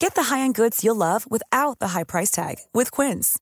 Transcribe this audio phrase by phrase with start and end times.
[0.00, 3.38] Get the high-end goods you'll love without the high price tag with Quince.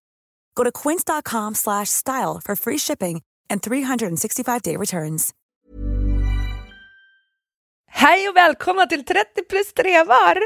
[0.54, 5.30] Go to quince.com slash style for free shipping and 365-day returns.
[7.90, 10.38] Hej och välkomna till 30 plus 3 var!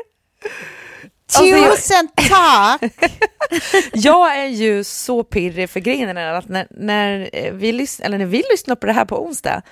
[1.27, 2.83] Alltså, jag- Tusen tack!
[3.92, 8.19] Jag är ju så pirrig för grejen är att när, när, eh, vi lys- eller
[8.19, 9.62] när vi lyssnar på det här på onsdag,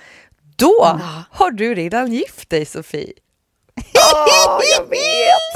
[0.57, 0.99] då
[1.31, 3.13] har du redan gift dig Sofie.
[3.93, 5.49] Åh, jag vet!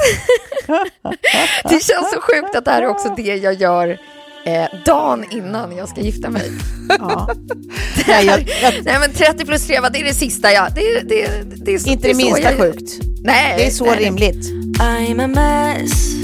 [1.70, 3.98] det känns så sjukt att det här är också det jag gör
[4.46, 6.52] eh, dagen innan jag ska gifta mig.
[6.98, 7.28] Ja.
[8.08, 10.74] Nej, jag, jag, Nej men 30 plus 3, det är det sista jag...
[10.74, 11.28] Det, det,
[11.64, 12.90] det, är så- inte det det är minsta jag- sjukt.
[13.22, 13.96] Nej, Det är så nej.
[14.04, 14.50] rimligt.
[14.80, 16.14] I'm a mess.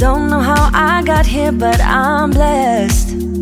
[0.00, 0.68] Don't know how
[0.98, 3.35] I got here, but I'm blessed.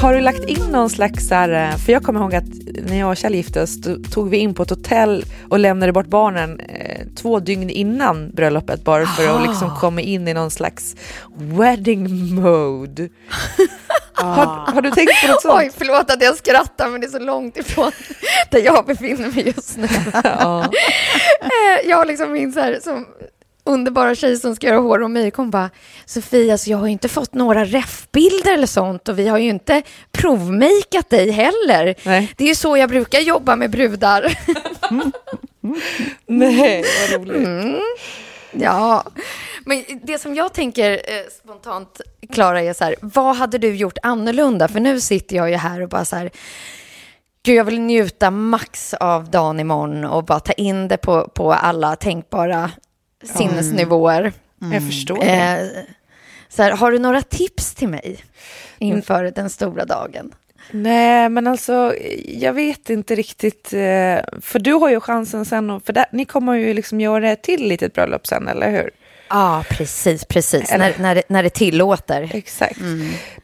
[0.00, 2.44] Har du lagt in någon slags, här, eh, för jag kommer ihåg att
[2.88, 3.78] när jag och Kjell gifte oss
[4.12, 8.84] tog vi in på ett hotell och lämnade bort barnen eh, två dygn innan bröllopet
[8.84, 10.96] bara för att liksom komma in i någon slags
[11.36, 13.08] wedding mode.
[14.12, 15.54] har, har du tänkt på något sånt?
[15.58, 17.92] Oj, förlåt att jag skrattar men det är så långt ifrån
[18.50, 19.88] där jag befinner mig just nu.
[20.24, 20.64] Ja.
[21.40, 23.06] Eh, jag liksom min så här, som
[23.66, 25.70] underbara tjej som ska göra hår och make, hon bara
[26.04, 29.48] Sofia, alltså jag har ju inte fått några refbilder eller sånt och vi har ju
[29.48, 29.82] inte
[30.12, 31.94] provmakat dig heller.
[32.02, 32.32] Nej.
[32.36, 34.38] Det är ju så jag brukar jobba med brudar.
[36.26, 37.46] Nej, vad roligt.
[37.46, 37.80] Mm.
[38.52, 39.04] Ja,
[39.64, 42.00] men det som jag tänker eh, spontant,
[42.32, 44.68] Klara, är så här, vad hade du gjort annorlunda?
[44.68, 46.30] För nu sitter jag ju här och bara så här,
[47.42, 51.52] gud jag vill njuta max av dagen imorgon och bara ta in det på, på
[51.52, 52.70] alla tänkbara
[53.26, 54.32] sinnesnivåer.
[54.72, 55.24] Jag förstår.
[55.24, 55.66] Eh,
[56.48, 58.18] så här, har du några tips till mig
[58.78, 60.34] inför den stora dagen?
[60.70, 61.94] Nej, men alltså
[62.24, 63.72] jag vet inte riktigt.
[63.72, 67.42] eh, För du har ju chansen sen, för där, ni kommer ju liksom göra ett
[67.42, 68.90] till litet bröllop sen, eller hur?
[69.28, 70.70] Ja, precis, precis.
[70.72, 72.30] Eller- När, när, det, när det tillåter.
[72.34, 72.80] Exakt.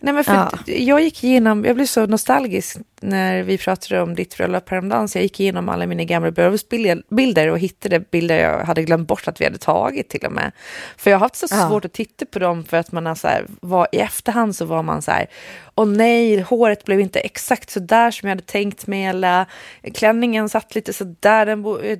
[0.00, 0.52] Nej, men för Ja.
[0.66, 5.18] Jag gick igenom, jag blev så nostalgisk när vi pratade om ditt bröllop häromdagen, så
[5.18, 9.40] jag gick igenom alla mina gamla bröllopsbilder och hittade bilder jag hade glömt bort att
[9.40, 10.52] vi hade tagit till och med.
[10.96, 11.68] För jag har haft så Ja.
[11.68, 14.64] svårt att titta på dem för att man har så här, var, i efterhand så
[14.64, 15.26] var man så här,
[15.74, 19.46] åh nej, håret blev inte exakt så där som jag hade tänkt mig, eller
[19.94, 21.46] klänningen satt lite så där,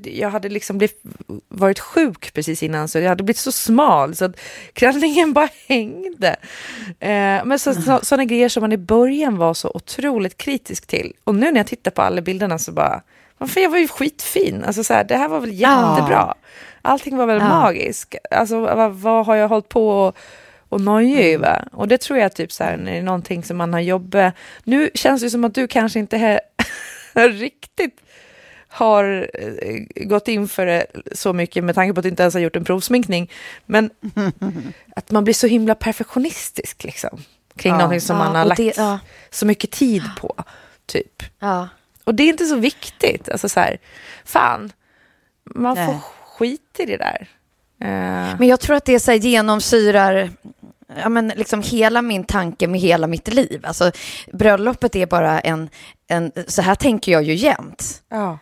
[0.09, 1.03] jag hade liksom blivit,
[1.49, 4.41] varit sjuk precis innan, så jag hade blivit så smal, så att
[4.73, 6.37] klänningen bara hängde.
[7.01, 11.13] Eh, men så, så, sådana grejer som man i början var så otroligt kritisk till.
[11.25, 13.03] Och nu när jag tittar på alla bilderna så bara,
[13.39, 14.65] varför jag var ju skitfin.
[14.67, 16.35] Alltså så här, det här var väl jättebra.
[16.83, 17.49] Allting var väl Ja.
[17.49, 18.15] magiskt.
[18.31, 20.17] Alltså vad, vad har jag hållit på och,
[20.69, 21.69] och noja över?
[21.73, 24.35] Och det tror jag typ så här, när det är någonting som man har jobbat.
[24.65, 26.39] Nu känns det som att du kanske inte he-
[27.29, 28.01] riktigt
[28.73, 32.35] har eh, gått in för det så mycket med tanke på att du inte ens
[32.35, 33.31] har gjort en provsminkning.
[33.67, 33.91] Men
[34.97, 37.23] att man blir så himla perfektionistisk liksom.
[37.57, 37.79] Kring Ja.
[37.79, 38.99] någonting som Ja, man har lagt det- ja.
[39.31, 40.35] så mycket tid på.
[40.87, 41.23] Typ.
[41.39, 41.69] Ja.
[42.05, 43.29] Och det är inte så viktigt.
[43.29, 43.79] Alltså så här,
[44.25, 44.73] fan,
[45.45, 46.01] man får Nej.
[46.39, 47.27] skit i det där.
[47.81, 50.31] Eh, Men jag tror att det så här genomsyrar
[51.03, 53.61] ja, men liksom hela min tanke med hela mitt liv.
[53.67, 53.93] Alltså,
[54.33, 55.69] bröllopet är bara en,
[56.13, 56.33] en...
[56.47, 58.03] Så här tänker jag ju jämt.
[58.09, 58.39] ja,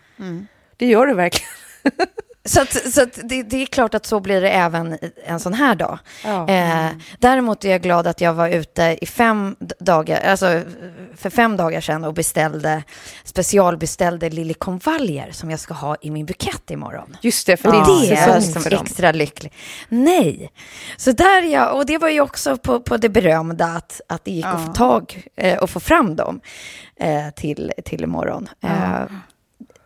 [0.76, 1.50] det gör det verkligen.
[2.44, 5.54] Så, att, så att det, det är klart att så blir det även en sån
[5.54, 5.98] här dag.
[6.24, 6.48] Ja.
[6.48, 6.86] Eh,
[7.18, 10.62] däremot är jag glad att jag var ute i fem dagar, alltså
[11.16, 12.82] för fem dagar sedan och beställde,
[13.24, 17.16] specialbeställde liljekonvaljer som jag ska ha i min bukett imorgon.
[17.22, 18.84] Just det, för Och det är säsong för dem.
[18.84, 19.52] extra lycklig.
[19.88, 20.52] Nej,
[20.96, 24.24] så där är jag, och det var ju också på, på det berömda att, att
[24.24, 26.40] det gick att få tag eh, och få fram dem
[26.96, 28.48] eh, till, till imorgon.
[28.62, 29.02] Eh,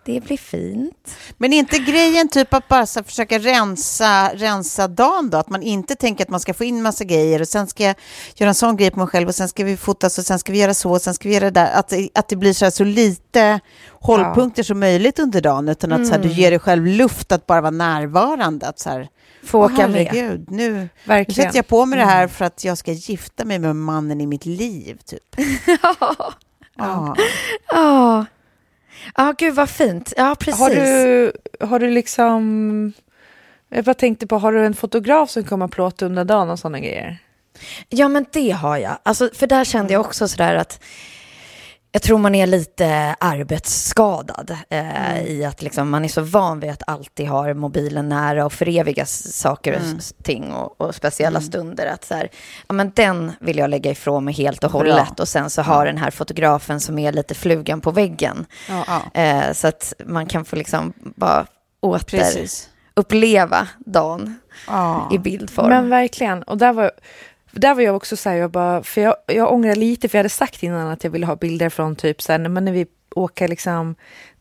[0.04, 1.16] det blir fint.
[1.38, 5.38] Men är inte grejen typ att bara försöka rensa, rensa dagen då?
[5.38, 7.94] Att man inte tänker att man ska få in massa grejer och sen ska jag
[8.36, 10.52] göra en sån grej på mig själv och sen ska vi fotas och sen ska
[10.52, 11.72] vi göra så och sen ska vi göra det där.
[11.72, 13.60] Att, att det blir så, här så lite
[13.90, 17.46] hållpunkter som möjligt under dagen utan att så här, du ger dig själv luft att
[17.46, 18.66] bara vara närvarande.
[18.68, 19.08] Att så här,
[19.44, 20.06] Få åka med.
[20.06, 21.46] herregud, nu, nu Verkligen.
[21.46, 24.26] sätter jag på mig det här för att jag ska gifta mig med mannen i
[24.26, 24.98] mitt liv.
[25.06, 25.36] Typ.
[25.82, 26.34] Ja.
[26.76, 27.16] Ja,
[27.68, 28.24] ja
[29.38, 30.12] gud vad fint.
[30.16, 30.60] Ja, precis.
[30.60, 32.92] Har du, har du liksom...
[33.68, 36.80] Jag bara tänkte på, har du en fotograf som kommer plåta under dagen och sådana
[36.80, 37.18] grejer?
[37.88, 38.98] Ja, men det har jag.
[39.02, 40.80] Alltså, för där kände jag också sådär att
[41.96, 46.70] jag tror man är lite arbetsskadad eh, i att liksom, man är så van vid
[46.70, 51.86] att alltid ha mobilen nära och föreviga saker och s- ting och, och speciella stunder.
[51.86, 52.28] Att så här,
[52.68, 55.86] ja, men den vill jag lägga ifrån mig helt och hållet och sen så har
[55.86, 58.46] den här fotografen som är lite flugan på väggen.
[58.68, 59.20] Ja.
[59.20, 61.46] Eh, så att man kan få liksom bara
[61.80, 62.68] åter Precis.
[62.94, 65.08] uppleva dagen Ja.
[65.12, 65.68] i bildform.
[65.68, 66.42] Men verkligen.
[66.42, 66.90] Och där var,
[67.60, 70.20] där var jag också så här, jag bara, för jag, jag ångrar lite, för jag
[70.20, 72.86] hade sagt innan att jag ville ha bilder från typ så här, men när vi
[73.14, 73.94] åker liksom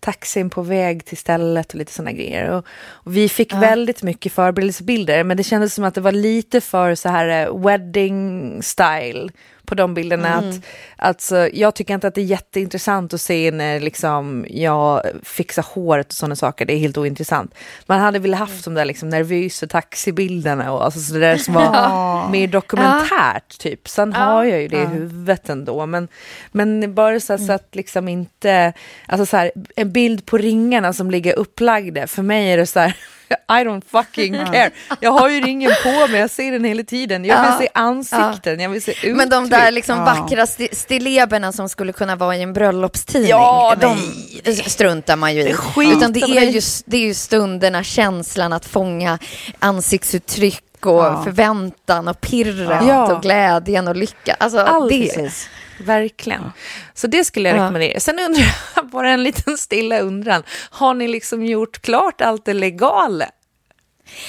[0.03, 2.49] taxin på väg till stället och lite sådana grejer.
[2.49, 6.61] Och, och vi fick väldigt mycket förberedelsebilder, men det kändes som att det var lite
[6.61, 9.29] för så här eh, wedding style
[9.65, 10.35] på de bilderna.
[10.35, 10.61] Att,
[10.95, 16.07] alltså, jag tycker inte att det är jätteintressant att se när liksom, jag fixar håret
[16.07, 16.65] och sådana saker.
[16.65, 17.55] Det är helt ointressant.
[17.85, 22.29] Man hade väl haft de där liksom, nervösa taxibilderna och alltså, så där som var
[22.31, 23.57] mer dokumentärt.
[23.59, 23.87] Typ.
[23.87, 25.85] Sen har jag ju det i huvudet ändå.
[25.85, 26.07] Men,
[26.51, 28.73] men bara så, så att liksom inte...
[29.07, 32.07] Alltså så här, en bild på ringarna som ligger upplagda.
[32.07, 32.93] För mig är det så här...
[33.49, 34.71] I don't fucking care.
[34.99, 37.25] Jag har ju ringen på mig, jag ser den hela tiden.
[37.25, 37.59] Jag vill Ja.
[37.59, 39.15] se ansikten, jag vill se uttryck.
[39.15, 43.75] Men de där liksom vackra sti- stilleberna som skulle kunna vara i en bröllopstidning, Ja,
[43.81, 43.97] de
[44.45, 44.55] nej.
[44.55, 45.53] struntar man ju i.
[45.53, 49.19] skiter Utan det är, ju, det är ju stunderna, känslan att fånga
[49.59, 53.13] ansiktsuttryck och förväntan och pirret Ja.
[53.15, 54.33] och glädjen och lycka.
[54.39, 54.89] Alltså Allt.
[54.89, 55.05] det.
[55.15, 55.49] Precis.
[55.79, 56.51] Verkligen.
[56.93, 57.63] Så det skulle jag Ja.
[57.63, 57.99] rekommendera.
[57.99, 58.43] Sen undrar
[58.75, 60.43] jag, bara en liten stilla undran.
[60.69, 63.25] Har ni liksom gjort klart allt det legala?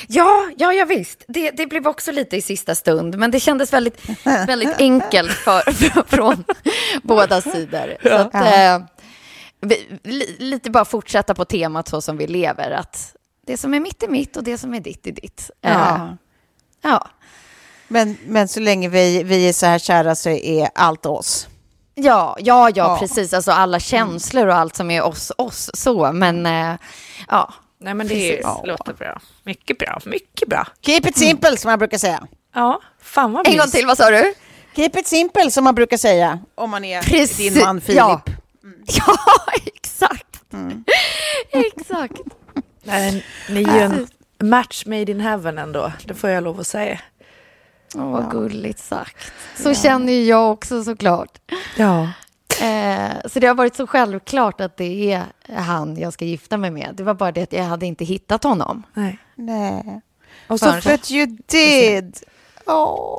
[0.09, 1.25] Ja, ja, ja visst.
[1.29, 5.73] Det, det blev också lite i sista stund, men det kändes väldigt, väldigt enkelt för,
[5.73, 6.45] för, från
[7.03, 7.97] båda sidor.
[8.03, 8.79] Så att, eh,
[9.61, 13.17] vi, li, lite bara fortsätta på temat så som vi lever, att
[13.47, 15.51] det som är mitt är mitt och det som är ditt är ditt.
[15.63, 16.17] Eh, Ja.
[16.85, 17.07] Ja.
[17.89, 21.49] Men, men så länge vi, vi är så här kära så är allt oss.
[21.95, 22.97] Ja, ja, ja, Ja.
[23.01, 23.33] precis.
[23.35, 26.13] Alltså alla känslor och allt som är oss, oss så.
[26.13, 26.75] Men eh,
[27.29, 28.47] ja, Nej men det Precis.
[28.65, 29.21] låter bra.
[29.43, 30.67] Mycket bra, mycket bra.
[30.87, 32.27] Keep it simple som man brukar säga.
[32.55, 34.35] Ja, fan vad en gång till, vad sa du?
[34.77, 37.99] Keep it simple som man brukar säga om man är Precis, din man Filip.
[37.99, 38.23] ja.
[38.87, 39.17] Ja,
[39.65, 40.41] exakt.
[41.53, 42.21] exakt.
[42.83, 44.07] Nej, ni är ju en
[44.49, 47.01] match made in heaven ändå, det får jag lov att säga.
[47.95, 49.33] Åh, vad gulligt sagt.
[49.57, 51.39] Så känner ju jag också såklart.
[51.77, 52.09] Ja.
[52.63, 55.25] Eh, så det har varit så självklart att det är
[55.57, 56.91] han jag ska gifta mig med.
[56.95, 58.83] Det var bara det att jag hade inte hittat honom.
[58.95, 59.19] Nej.
[59.35, 60.01] Nej.
[60.47, 62.17] Och Så så, but you did.
[62.67, 63.19] Åh.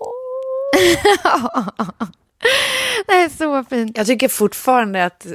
[3.08, 3.98] Det är så fint.
[3.98, 5.28] jag tycker fortfarande att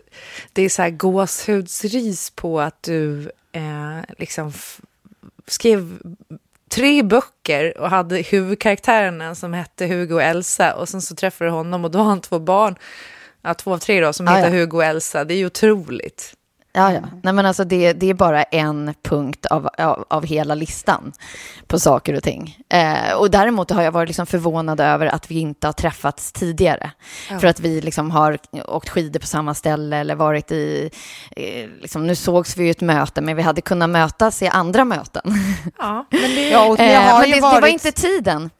[0.52, 4.52] det är så här gåshudsris på att du eh, liksom
[5.52, 5.98] skrev
[6.70, 11.54] tre böcker och hade huvudkaraktärerna som hette Hugo och Elsa och sen så träffade du
[11.54, 12.76] honom och då har han två barn,
[13.42, 14.60] ja, två av tre då, som Ah, heter ja.
[14.60, 15.24] Hugo och Elsa.
[15.24, 16.34] Det är ju otroligt.
[16.72, 17.00] Ja, ja.
[17.22, 21.12] Nej, men alltså det, det är bara en punkt av, av, av hela listan
[21.66, 22.58] på saker och ting.
[22.68, 26.90] Eh, och däremot har jag varit liksom förvånad över att vi inte har träffats tidigare.
[27.40, 30.90] För att vi liksom har åkt skidor på samma ställe eller varit i...
[31.36, 34.84] Eh, liksom, nu sågs vi i ett möte, men vi hade kunnat mötas i andra
[34.84, 35.22] möten.
[35.78, 37.54] Ja, men det, Ja, Eh, men det, varit...
[37.54, 38.50] det var inte tiden.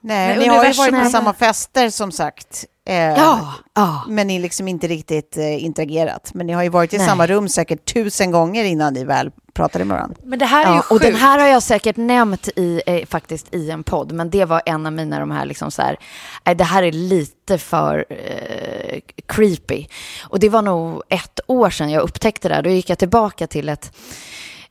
[0.00, 2.64] Nej, Nej, ni har ju varit på samma fester som sagt.
[2.86, 4.04] Eh, Ja, ja.
[4.08, 6.30] Men ni liksom inte riktigt eh, interagerat.
[6.34, 7.06] Men ni har ju varit i Nej.
[7.06, 10.16] samma rum säkert tusen gånger innan ni väl pratade med varandra.
[10.24, 10.90] men det här är ju Ja, sjukt.
[10.92, 14.44] och den här har jag säkert nämnt i, eh, faktiskt i en podd, men det
[14.44, 15.96] var en av mina de här, liksom så här,
[16.44, 19.86] nej, det här är lite för eh, creepy.
[20.28, 22.62] Och det var nog ett år sedan jag upptäckte det här.
[22.62, 23.92] Då gick jag tillbaka till ett,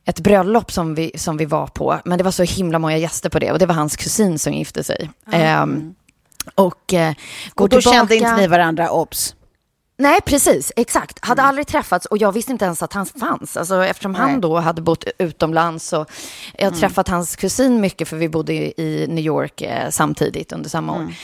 [0.04, 3.30] ett bröllop som vi, som vi var på, men det var så himla många gäster
[3.30, 5.10] på det och det var hans kusin som gifte sig.
[5.32, 5.94] Ehm,
[6.54, 7.14] och eh,
[7.54, 7.98] går Och då tillbaka...
[7.98, 9.34] kände inte ni varandra, obs.
[9.96, 10.72] Nej, precis.
[10.76, 11.24] Exakt.
[11.24, 13.56] Hade aldrig träffats och jag visste inte ens att han fanns.
[13.56, 14.20] Alltså, eftersom Nej.
[14.20, 16.10] han då hade bott utomlands och
[16.58, 20.70] jag har träffat hans kusin mycket för vi bodde i New York eh, samtidigt under
[20.70, 21.14] samma år.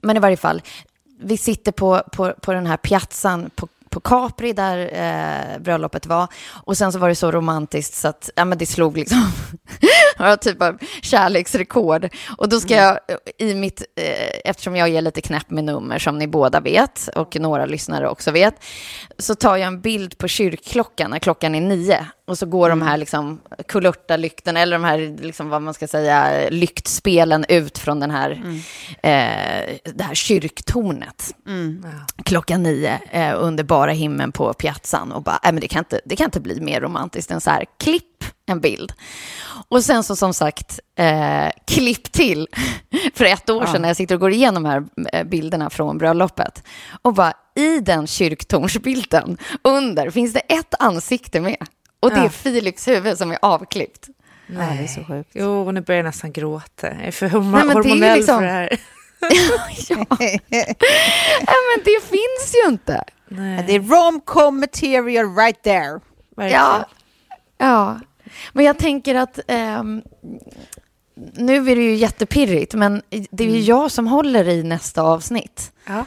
[0.00, 0.62] Men i varje fall,
[1.20, 6.28] vi sitter på, på, på den här piazzan på, på Capri där eh, bröllopet var.
[6.48, 9.18] Och sen så var det så romantiskt så att ja, men det slog liksom
[10.24, 12.08] några typ av kärleksrekord.
[12.38, 12.98] Och då ska jag
[13.38, 17.36] i mitt, eh, eftersom jag är lite knäpp med nummer som ni båda vet och
[17.40, 18.54] några lyssnare också vet,
[19.18, 22.06] så tar jag en bild på kyrkklockan när klockan är nio.
[22.26, 26.48] Och så går de här liksom kulörta-lyktorna, eller de här, liksom, vad man ska säga,
[26.50, 28.30] lyktspelen ut från den här,
[29.02, 31.34] eh, det här kyrktornet.
[32.24, 35.12] Klockan nio eh, under bara himlen på piazzan.
[35.12, 37.50] Och bara, äh, men det, kan inte, det kan inte bli mer romantiskt än så
[37.50, 38.09] här, klipp
[38.46, 38.92] en bild.
[39.68, 42.48] Och sen så som sagt, eh, klipp till
[43.14, 46.62] för ett år sedan när jag sitter och går igenom här eh, bilderna från bröllopet.
[47.02, 51.56] Och bara i den kyrktornsbilden under finns det ett ansikte med.
[52.00, 52.28] Och det är Ja.
[52.30, 54.08] Filips huvud som är avklippt.
[54.46, 54.76] Nej.
[54.78, 55.30] det är så sjukt.
[55.32, 56.86] Jo, och nu börjar jag nästan gråta.
[56.86, 58.78] Jag är för Nej, men det är hormonell liksom- för det här.
[59.88, 60.06] ja.
[60.18, 60.40] Nej,
[61.76, 63.04] men det finns ju inte.
[63.28, 66.00] Nej, Det är rom-com material right there.
[66.36, 66.62] verkligen.
[66.62, 66.84] Ja.
[67.58, 68.00] ja.
[68.52, 70.02] Men jag tänker att ehm,
[71.34, 75.72] nu är det ju jättepirrigt, men det är ju jag som håller i nästa avsnitt.
[75.86, 76.04] Ja.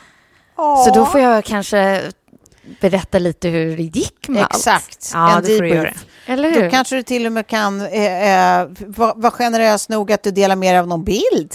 [0.56, 2.01] Så då får jag kanske
[2.82, 4.56] berätta lite hur det gick med allt.
[4.56, 5.12] Exakt.
[5.13, 6.06] Ja, en debrief.
[6.25, 6.63] Eller hur?
[6.63, 10.32] Då kanske du till och med kan eh, eh, vara var generös nog att du
[10.32, 11.53] delar med dig av någon bild.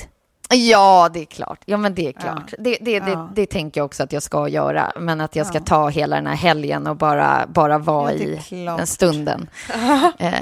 [0.55, 1.61] Ja, det är klart.
[1.65, 2.55] Ja, men det är klart.
[2.59, 3.31] Det, det, det, Ja.
[3.35, 4.93] det tänker jag också att jag ska göra.
[5.01, 8.65] Men att jag ska ta hela den här helgen och bara, bara vara Ja, i
[8.65, 9.51] den stunden.
[10.19, 10.33] eh,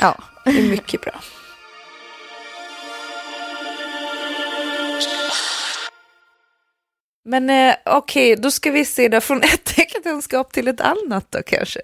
[0.00, 0.14] ja.
[0.44, 1.12] Det är mycket bra.
[7.24, 11.42] Men eh, okej, då ska vi se då från ett äktenskap till ett annat då
[11.46, 11.80] kanske.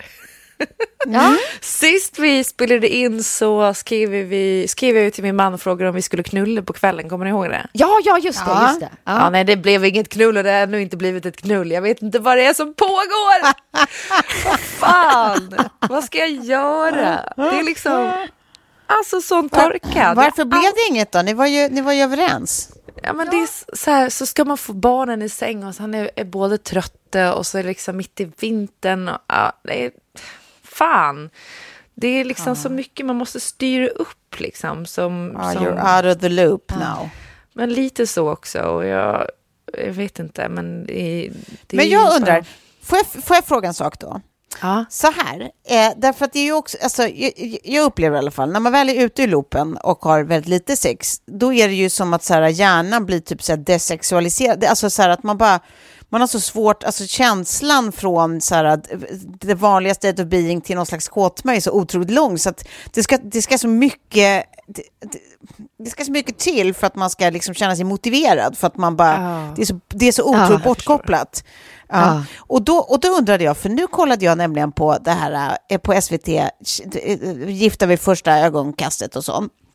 [1.06, 1.36] Ja.
[1.60, 5.94] Sist vi spelade in så skrev, vi, skrev jag till min man och frågade om
[5.94, 7.66] vi skulle knulla på kvällen, kommer ni ihåg det?
[7.72, 8.50] Ja, ja, just det.
[8.50, 8.68] Ja.
[8.68, 8.90] Just det.
[9.04, 9.18] Ja.
[9.20, 9.30] Ja.
[9.30, 11.70] nej, det blev inget knull och det har ännu inte blivit ett knull.
[11.70, 13.52] Jag vet inte vad det är som pågår.
[14.58, 17.32] Fan, vad ska jag göra?
[17.36, 18.12] Det är liksom,
[18.86, 20.14] alltså sån torka.
[20.16, 21.22] Varför blev det inget då?
[21.22, 22.70] Ni var ju, ni var ju överens.
[23.02, 25.82] Ja, men det är så här, så ska man få barnen i säng och så
[25.82, 29.08] han är, är både trötta och så är det liksom mitt i vintern.
[29.08, 29.90] Och, ja, det är,
[30.78, 31.30] fan,
[31.94, 34.86] det är liksom så mycket man måste styra upp liksom.
[34.86, 37.08] Som, Ja, som, you're out of the loop now.
[37.54, 38.58] men lite så också.
[38.62, 39.28] Och jag,
[39.78, 41.30] jag vet inte, men det,
[41.66, 42.44] det Men jag bara- undrar,
[42.82, 44.20] får jag, får jag fråga en sak då?
[44.62, 44.84] Ja.
[44.90, 47.32] Så här, eh, därför att det är ju också, alltså, jag,
[47.64, 50.48] jag upplever i alla fall, när man väl är ute i loopen och har väldigt
[50.48, 53.56] lite sex, då är det ju som att så här, hjärnan blir typ så här
[53.56, 55.60] desexualiserad, alltså så här att man bara,
[56.10, 58.88] man har så svårt, alltså känslan från så här, att
[59.40, 62.68] det vanliga state of being till någon slags kåtma är så otroligt lång, så att
[62.92, 65.18] det ska, det ska så mycket, det, det,
[65.84, 68.76] det ska så mycket till för att man ska liksom känna sig motiverad, för att
[68.76, 69.52] man bara, Ja.
[69.56, 71.44] det, är så, det är så otroligt jag bortkopplat.
[71.88, 71.96] Ja.
[71.98, 72.24] Ja.
[72.38, 75.78] Och, då, och då undrade jag, för nu kollade jag nämligen på det här eh,
[75.78, 79.24] på SVT, eh, Gifta vid första ögonkastet och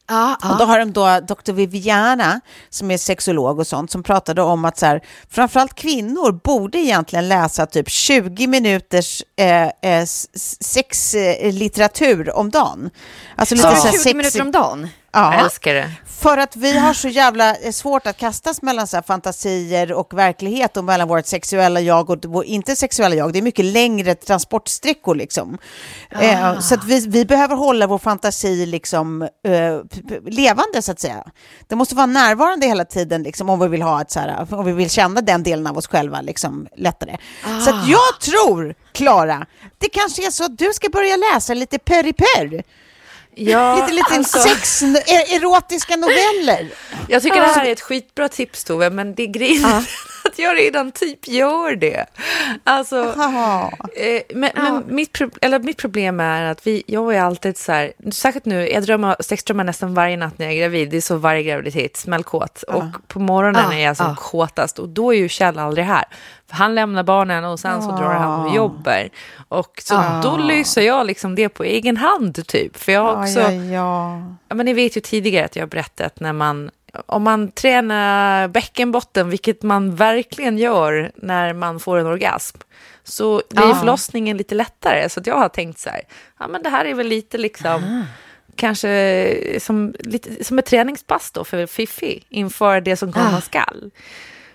[0.09, 0.37] sånt.
[0.41, 1.51] Ja, Och då har de då Dr.
[1.51, 6.77] Viviana, som är sexolog och sånt, som pratade om att så här, framförallt kvinnor borde
[6.77, 10.05] egentligen läsa typ 20 minuters eh, eh,
[10.61, 12.89] sexlitteratur om dagen.
[13.35, 14.87] Alltså lite Så så här 20 sex- minuter om dagen?
[15.11, 15.91] Jag Ja, älskar det.
[16.23, 20.77] För att vi har så jävla eh, svårt att kastas mellan så fantasier och verklighet
[20.77, 23.33] och mellan vårt sexuella jag och vårt inte sexuella jag.
[23.33, 25.57] Det är mycket längre transportsträckor liksom.
[26.09, 29.79] Eh, så att vi, vi behöver hålla vår fantasi liksom eh,
[30.25, 31.23] levande så att säga.
[31.67, 34.65] Det måste vara närvarande hela tiden liksom om vi vill ha ett så här, om
[34.65, 37.17] vi vill känna den delen av oss själva liksom lättare.
[37.65, 39.45] Så att jag tror, Klara,
[39.77, 42.63] det kanske är så att du ska börja läsa lite perri-perr.
[43.35, 46.69] Ja, Lite, lite alltså- sex, er, erotiska noveller.
[47.07, 49.63] Jag tycker det här är ett skitbra tips Tove, men det är grejen
[50.33, 52.05] att jag redan typ gör det.
[52.63, 53.03] Alltså,
[53.95, 57.93] eh, men, men mitt, eller mitt problem är att vi, jag är alltid så här,
[58.11, 61.17] särskilt nu, jag drömmer, sexdrömmar nästan varje natt när jag är gravid, det är så
[61.17, 62.63] varje graviditet, smällkåt.
[62.63, 64.15] Och på morgonen Ja, är jag som ja.
[64.15, 66.05] kåtast och då är ju Kjell aldrig här.
[66.49, 69.09] För han lämnar barnen och sen så drar han och jobbar.
[69.47, 72.77] Och så då löser jag liksom det på egen hand typ.
[72.77, 73.39] För jag har också...
[73.39, 74.21] Ja, ja, ja.
[74.47, 76.71] Ja, men ni vet ju tidigare att jag har berättat när man
[77.05, 82.57] om man tränar bäckenbotten, vilket man verkligen gör när man får en orgasm,
[83.03, 83.75] så blir Ja.
[83.75, 85.09] förlossningen lite lättare.
[85.09, 86.01] Så jag har tänkt så här,
[86.39, 88.05] ja men det här är väl lite liksom,
[88.55, 93.41] kanske som, lite, som ett träningspass då för Fifi inför det som komma Ah.
[93.41, 93.91] skall.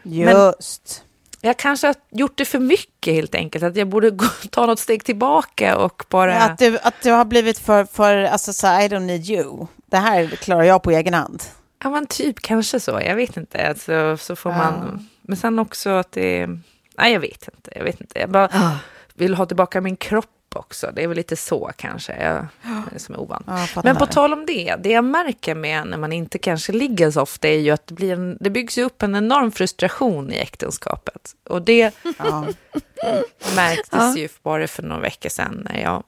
[0.02, 1.04] Just.
[1.40, 4.78] Jag kanske har gjort det för mycket helt enkelt, att jag borde gå, ta något
[4.78, 6.38] steg tillbaka och bara...
[6.40, 9.66] Att, du, att du har blivit för, för alltså så I don't need you.
[9.86, 11.42] Det här klarar jag på egen hand.
[11.82, 13.00] Ja, men typ kanske så.
[13.04, 13.68] Jag vet inte.
[13.68, 15.08] Alltså, så får man...
[15.22, 16.46] Men sen också att det...
[16.98, 17.72] Nej, jag vet inte.
[17.74, 18.18] Jag vet inte.
[18.18, 18.76] Jag bara Ah.
[19.14, 20.90] vill ha tillbaka min kropp också.
[20.94, 22.46] Det är väl lite så kanske jag,
[23.00, 23.44] som är ovant.
[23.48, 23.66] Ja.
[23.84, 27.20] Men på tal om det, det jag märker med när man inte kanske ligger så
[27.22, 31.34] ofta är ju att det, blir en, det byggs upp en enorm frustration i äktenskapet.
[31.48, 32.46] Och det Ja.
[33.56, 34.16] märktes Ja.
[34.16, 36.02] ju bara för några veckor sedan när jag,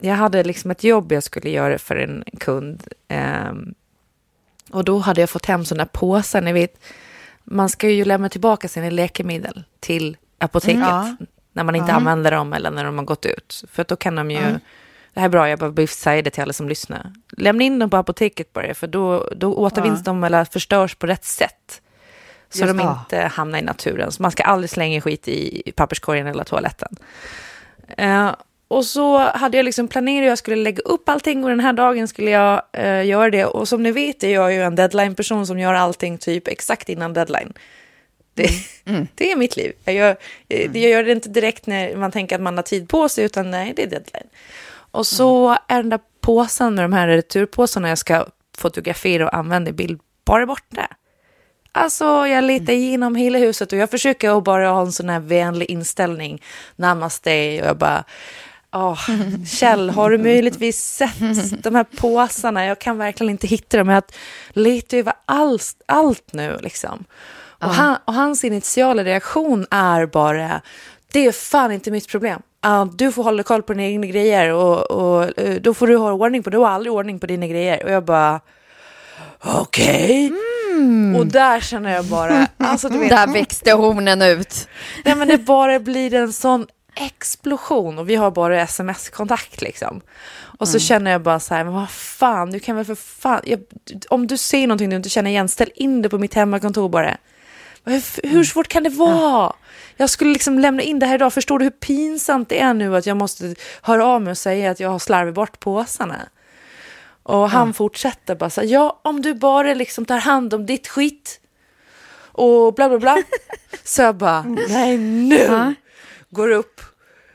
[0.00, 2.82] jag hade liksom ett jobb jag skulle göra för en kund.
[3.08, 3.74] ehm,
[4.70, 6.84] och då hade jag fått hem sådana påsar, ni vet,
[7.44, 11.26] man ska ju lämna tillbaka sina läkemedel till apoteket Mm, ja.
[11.52, 13.64] när man inte använder dem eller när de har gått ut.
[13.72, 14.40] För att då kan de ju,
[15.14, 17.12] det här är bra, jag behöver säga det till alla som lyssnar.
[17.36, 21.24] Lämna in dem på apoteket bara, för då, då återvinns de eller förstörs på rätt
[21.24, 21.80] sätt.
[22.50, 22.96] Så Just de det.
[22.98, 24.12] inte hamnar i naturen.
[24.12, 26.96] Så man ska aldrig slänga skit i papperskorgen eller toaletten.
[27.96, 28.30] Eh,
[28.68, 32.08] och så hade jag liksom planerat, jag skulle lägga upp allting och den här dagen
[32.08, 33.44] skulle jag eh, göra det.
[33.44, 37.12] Och som ni vet är jag ju en deadline-person som gör allting typ exakt innan
[37.12, 37.52] deadline.
[38.34, 38.48] Det,
[39.14, 39.72] det är mitt liv.
[39.84, 40.16] Jag gör,
[40.48, 43.24] eh, jag gör det inte direkt när man tänker att man har tid på sig,
[43.24, 44.28] utan nej, det är deadline.
[44.90, 49.70] Och så är den där påsen med de här returpåsarna jag ska fotografera och använda
[49.70, 50.88] i bild bara borta.
[51.72, 55.20] Alltså, jag letar igenom hela huset och jag försöker att bara ha en sån här
[55.20, 56.42] vänlig inställning.
[56.76, 58.04] Namaste och jag bara...
[58.74, 58.98] Åh,
[59.46, 62.66] Kjell, har du möjligtvis sett de här påsarna?
[62.66, 63.88] Jag kan verkligen inte hitta dem.
[63.88, 64.02] Jag
[64.52, 67.04] letar över allt, allt nu liksom.
[67.60, 70.60] Och, han, och hans initiala reaktion är bara,
[71.12, 72.40] det är fan inte mitt problem.
[72.62, 75.96] Ja, du får hålla koll på dina egna grejer och, och eh, då får du
[75.96, 77.84] ha ordning på, du har aldrig ordning på dina grejer.
[77.84, 78.40] Och jag bara,
[79.44, 80.32] okej.
[81.18, 84.68] Och där känner jag bara, alltså du vet, Där växte hornen ut.
[85.04, 86.66] nej men det bara blir en sån
[86.96, 90.00] explosion och vi har bara sms-kontakt liksom.
[90.58, 93.40] Och så känner jag bara så här, men vad fan, du kan väl för fan,
[93.44, 93.60] jag,
[94.08, 97.16] om du ser någonting du inte känner igen, ställ in det på mitt hemmakontor bara.
[97.84, 99.52] Hur, hur svårt kan det vara?
[99.96, 102.96] Jag skulle liksom lämna in det här idag, förstår du hur pinsamt det är nu
[102.96, 106.28] att jag måste höra av mig och säga att jag har slarvit bort påsarna?
[107.22, 110.88] Och han fortsätter bara så här, ja om du bara liksom tar hand om ditt
[110.88, 111.40] skit
[112.32, 113.16] och bla bla bla.
[113.84, 115.74] så jag bara, nej nu
[116.30, 116.80] går upp.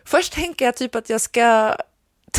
[0.10, 1.76] Först tänker jag typ att jag ska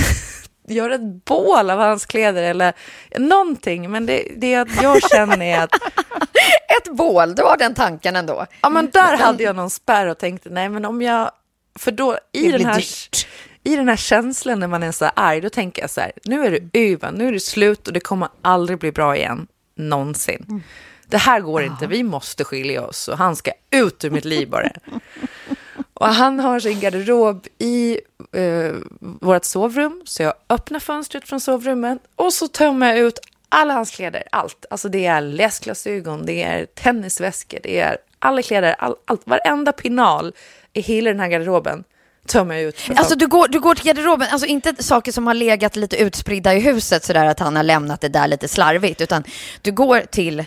[0.69, 2.73] göra ett bål av hans kläder eller
[3.19, 3.91] någonting.
[3.91, 4.51] Men det, det
[4.83, 5.71] jag känner är att
[6.79, 8.47] Ett bål, du har den tanken ändå.
[8.61, 11.31] Ja, men där hade jag någon spärr och tänkte, nej men om jag...
[11.79, 13.27] För då i, den här, dyrt.
[13.65, 16.13] i den här känslan när man är så här arg, då tänker jag så här,
[16.25, 19.47] nu är det över, nu är det slut och det kommer aldrig bli bra igen,
[19.77, 20.63] någonsin.
[21.07, 24.51] Det här går inte, vi måste skilja oss och han ska ut ur mitt liv
[24.51, 24.69] bara.
[26.01, 28.01] Och han har sin garderob i
[28.33, 33.75] eh, vårt sovrum, så jag öppnar fönstret från sovrummet och så tömmer jag ut alla
[33.75, 34.67] hans kläder, allt.
[34.71, 40.33] Alltså det är läsglasögon, det är tennisväskor, det är alla kläder, all, allt, varenda pinal
[40.73, 41.85] i hela den här garderoben
[42.27, 42.81] tömmer jag ut.
[42.97, 46.55] Alltså du går, du går till garderoben, alltså inte saker som har legat lite utspridda
[46.55, 49.25] i huset sådär att han har lämnat det där lite slarvigt, utan
[49.63, 50.45] du går till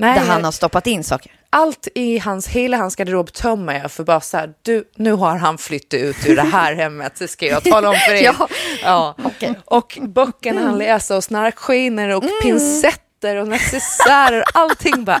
[0.00, 1.32] Nej, där han har stoppat in saker.
[1.50, 5.36] allt i hans, hela hans garderob tömmer jag för bara så här, du, nu har
[5.36, 8.22] han flyttat ut ur det här hemmet, det ska jag tala om för er.
[8.38, 8.48] Ja,
[8.82, 9.14] ja.
[9.24, 9.54] okej.
[9.64, 15.20] Och böckerna han läser och snarkskiner och pincetter och necessärer, allting bara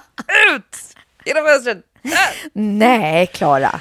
[0.56, 1.78] ut genom fönstret.
[2.04, 2.10] Äh!
[2.52, 3.80] Nej, Klara.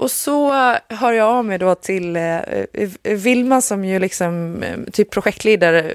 [0.00, 0.50] Och så
[0.88, 5.94] hör jag av mig då till eh, eh, Vilma som ju liksom eh, typ projektledare,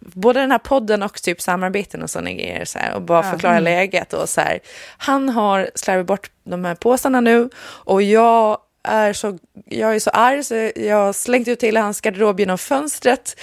[0.00, 3.60] både den här podden och typ samarbeten och sådana grejer så här, och bara förklara
[3.60, 4.58] läget och så här.
[4.98, 10.10] Han har slarvat bort de här påsarna nu och jag är så, jag är så
[10.10, 13.36] arg så jag har slängt ut hela hans garderob genom fönstret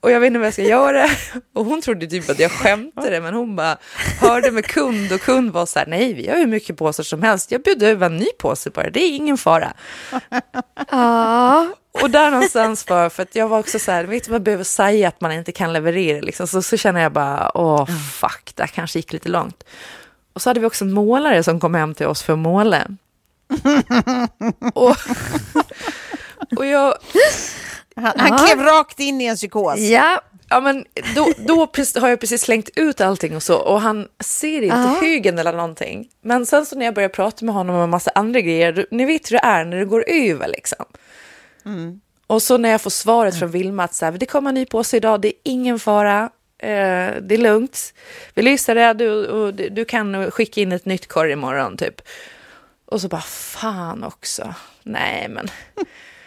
[0.00, 1.06] och jag vet inte vad jag ska göra.
[1.54, 3.76] Och hon trodde typ att jag skämtade men hon bara
[4.20, 7.22] hörde med kund och kund var så här, nej vi har hur mycket påsar som
[7.22, 9.72] helst, jag bjuder över en ny påse bara, det är ingen fara.
[10.90, 11.68] Ja.
[12.02, 14.42] Och där någonstans för, för att jag var också så här, vet du vad jag
[14.42, 16.46] behöver säga att man inte kan leverera liksom.
[16.46, 17.86] Så, så känner jag bara, åh
[18.20, 19.64] fuck, det kanske gick lite långt.
[20.32, 22.86] Och så hade vi också en målare som kom hem till oss för att måla.
[24.74, 24.96] och,
[26.56, 26.94] och jag,
[27.96, 29.78] Han, han klev rakt in i en psykos.
[29.78, 30.84] Ja, Ja, men
[31.14, 31.68] då, då
[32.00, 34.98] har jag precis slängt ut allting och så och han ser inte Ja.
[35.00, 36.08] högen eller någonting.
[36.22, 39.04] Men sen så när jag börjar prata med honom om en massa andra grejer, ni
[39.04, 40.84] vet hur det är när det går över liksom.
[42.26, 44.66] Och så när jag får svaret från Vilma att så här, det kommer en ny
[44.66, 46.22] påse idag, det är ingen fara,
[46.58, 46.68] eh,
[47.22, 47.94] det är lugnt.
[48.34, 52.00] Vi lyser det, du, och du, du kan skicka in ett nytt korg imorgon typ.
[52.90, 55.48] Och så bara, fan också, nej men.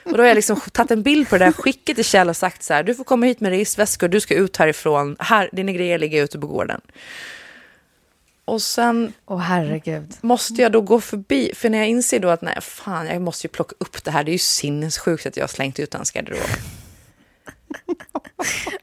[0.04, 2.38] Och då har jag liksom tagit en bild på det där, skickat till Kjell och
[2.38, 5.71] sagt så här, du får komma hit med resväskor, du ska ut härifrån, här, dina
[5.71, 6.82] grejer ligger ute på gården.
[8.45, 10.13] Och sen herregud.
[10.21, 13.47] måste jag då gå förbi, för när jag inser då att nej, fan, jag måste
[13.47, 16.12] ju plocka upp det här, det är ju sinnessjukt att jag har slängt ut hans
[16.12, 16.41] garderob.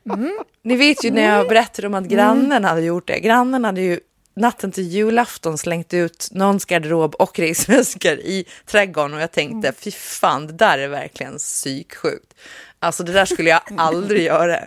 [0.63, 3.21] Ni vet ju när jag berättade om att grannen hade gjort det.
[3.21, 4.01] Grannen hade ju
[4.39, 9.91] natten till julafton slängt ut någons garderob och resväskor i trädgården och jag tänkte, fy
[9.91, 12.35] fan, det där är verkligen psyksjukt.
[12.79, 14.59] Alltså det där skulle jag aldrig göra.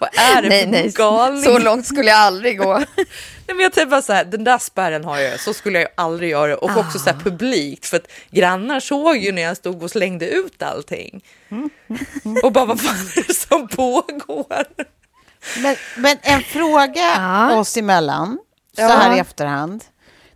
[0.00, 1.42] Vad är det Nej, för nej, galning?
[1.44, 2.78] så långt skulle jag aldrig gå.
[3.46, 5.88] Nej, men jag tänkte bara så här, den där spärren har jag, så skulle jag
[5.94, 6.56] aldrig göra.
[6.56, 7.20] Och också så här Ah.
[7.24, 11.24] publikt, för att grannar såg ju när jag stod och slängde ut allting.
[12.42, 14.64] Och bara, vad fan är det som pågår?
[15.62, 17.56] Men, men en fråga Ja.
[17.58, 18.38] oss emellan,
[18.80, 18.98] så Ja.
[18.98, 19.84] här i efterhand.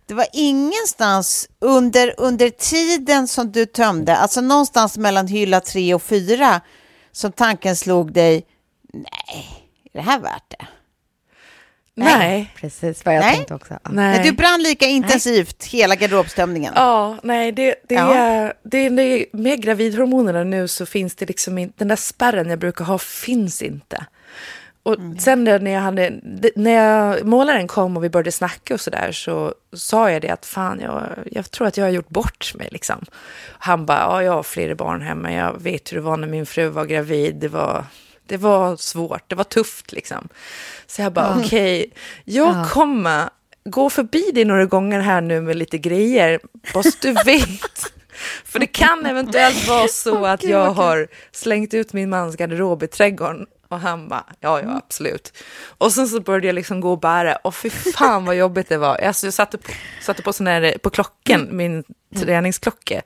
[0.05, 6.03] Det var ingenstans under, under tiden som du tömde, alltså någonstans mellan hylla tre och
[6.03, 6.61] fyra,
[7.11, 8.45] som tanken slog dig,
[8.93, 10.65] nej, är det här värt det?
[11.97, 12.53] Nej.
[12.55, 13.35] Precis vad jag Nej.
[13.35, 13.79] tänkte också.
[13.83, 16.73] Men du brann lika intensivt hela garderobstömningen.
[16.75, 18.13] Ja, nej, det, det, Ja.
[18.13, 22.49] är, det, det är med gravidhormonerna nu så finns det liksom inte, den där spärren
[22.49, 24.05] jag brukar ha finns inte.
[24.85, 26.13] Och sen när jag hade,
[26.55, 30.45] när jag, målaren kom och vi började snacka och sådär så sa jag det att
[30.45, 33.05] fan, jag, jag tror att jag har gjort bort mig liksom.
[33.59, 36.45] Han bara, ja, jag har flera barn hemma, jag vet hur det var när min
[36.45, 37.85] fru var gravid, det var,
[38.27, 40.27] det var svårt, det var tufft liksom.
[40.87, 41.91] Så jag bara, okej,
[42.23, 42.65] jag Ja.
[42.69, 43.29] kommer
[43.69, 46.39] gå förbi dig några gånger här nu med lite grejer,
[46.73, 47.91] bara du vet.
[48.45, 52.87] För det kan eventuellt vara så att jag har slängt ut min mans garderob i
[52.87, 53.45] trädgården
[53.75, 55.33] och han bara, ja, ja, absolut.
[55.77, 58.77] Och sen så började jag liksom gå och bära och fy fan vad jobbigt det
[58.77, 58.95] var.
[58.95, 61.83] Alltså jag satte på, satte på sån här, på klockan, min
[62.15, 63.01] träningsklocka.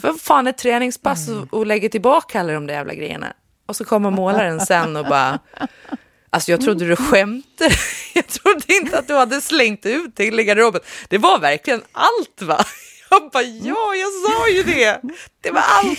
[0.00, 3.32] För vad fan ett träningspass och, och lägger tillbaka alla de där jävla grejerna.
[3.66, 5.38] Och så kommer målaren sen och bara,
[6.30, 7.74] alltså jag trodde du skämtade.
[8.14, 10.80] Jag trodde inte att du hade slängt ut till garderoben.
[11.08, 12.64] Det var verkligen allt va?
[13.10, 15.00] Jag bara, ja, jag sa ju det.
[15.40, 15.98] Det var allt.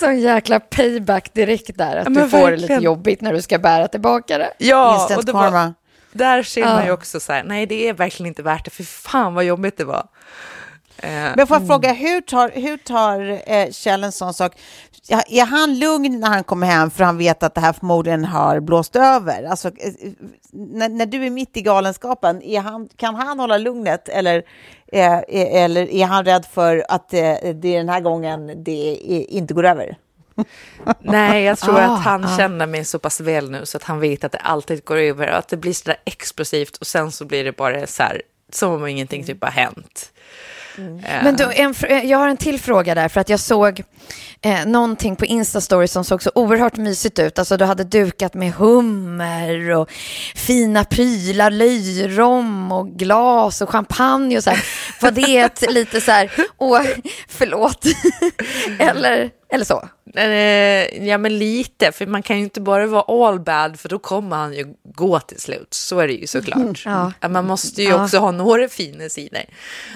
[0.00, 2.60] Sån jäkla payback direkt där, att Ja, du får det verkligen.
[2.60, 4.52] lite jobbigt när du ska bära tillbaka det.
[4.58, 5.74] Ja, och Instant det var, karma.
[6.12, 8.82] där ser man ju också så här, nej det är verkligen inte värt det, för
[8.84, 10.06] fan vad jobbigt det var.
[10.98, 14.52] Eh, Men får jag fråga, hur tar, hur tar eh, Kjell en sån sak?
[15.28, 18.60] Är han lugn när han kommer hem för han vet att det här förmodligen har
[18.60, 19.44] blåst över?
[19.44, 19.92] Alltså, eh,
[20.52, 24.42] när, när du är mitt i galenskapen, är han, kan han hålla lugnet eller,
[24.92, 27.18] eh, eh, eller är han rädd för att eh,
[27.54, 28.94] det är den här gången det
[29.28, 29.96] inte går över?
[31.00, 32.36] Nej, jag tror Ah, att han ah.
[32.36, 35.30] känner mig så pass väl nu så att han vet att det alltid går över
[35.30, 38.22] och att det blir så där explosivt och sen så blir det bara så här
[38.52, 40.10] som om ingenting typ har hänt.
[40.78, 43.82] Eh, Men då, en, fr- jag har en till fråga där, för att jag såg
[44.42, 47.38] eh, någonting på Instastory som såg så oerhört mysigt ut.
[47.38, 49.90] Alltså du hade dukat med hummer och
[50.34, 54.64] fina prylar, löjrom och glas och champagne och så här.
[55.00, 56.82] Var det ett lite så här, åh,
[57.28, 57.84] förlåt,
[58.78, 59.88] eller, eller så?
[60.14, 63.98] Eh, ja, men lite, för man kan ju inte bara vara all bad, för då
[63.98, 65.74] kommer han ju gå till slut.
[65.74, 66.82] Så är det ju såklart.
[66.84, 67.12] Ja.
[67.28, 68.04] Man måste ju Ja.
[68.04, 69.42] också ha några fina sidor.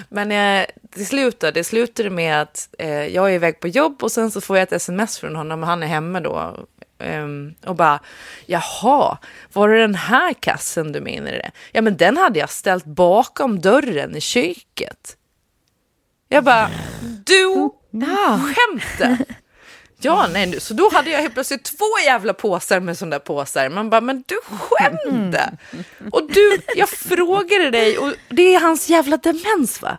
[0.09, 4.11] Men eh, det slutade, det slutade med att eh, jag är iväg på jobb och
[4.11, 6.55] sen så får jag ett sms från honom han är hemma då.
[7.03, 7.99] Ehm, och bara,
[8.45, 9.17] jaha,
[9.53, 11.51] var det den här kassen du menade?
[11.71, 15.15] Ja, men den hade jag ställt bakom dörren i köket.
[16.29, 16.69] Jag bara,
[17.25, 17.69] du
[18.39, 19.17] skämtar?
[20.01, 23.19] Ja, nej, nu- så då hade jag helt plötsligt två jävla påsar med sådana där
[23.25, 23.69] påsar.
[23.69, 25.57] Man bara, men du skämtar?
[26.11, 29.97] Och du, jag frågade dig, och det är hans jävla demens va?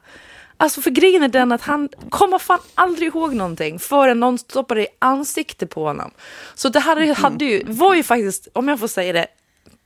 [0.57, 4.83] Alltså för grejen är den att han kommer fan aldrig ihåg någonting förrän någon stoppade
[4.83, 6.11] i ansiktet på honom.
[6.55, 9.27] Så det hade, hade ju, var ju faktiskt, om jag får säga det,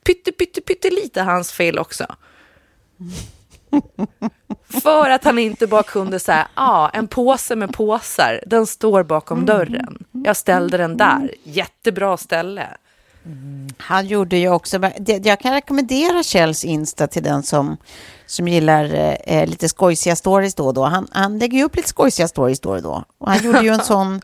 [0.04, 2.06] pytte, pytte, pytte lite hans fel också.
[4.82, 9.02] För att han inte bara kunde säga, ja, ah, en påse med påsar, den står
[9.02, 10.04] bakom dörren.
[10.12, 12.68] Jag ställde den där, jättebra ställe.
[13.78, 14.80] Han gjorde ju också,
[15.24, 17.76] jag kan rekommendera Kjells Insta till den som,
[18.26, 20.84] som gillar eh, lite skojsiga stories då och då.
[20.84, 23.04] Han, han lägger ju upp lite skojsiga stories då och då.
[23.18, 24.20] Och han gjorde ju en sån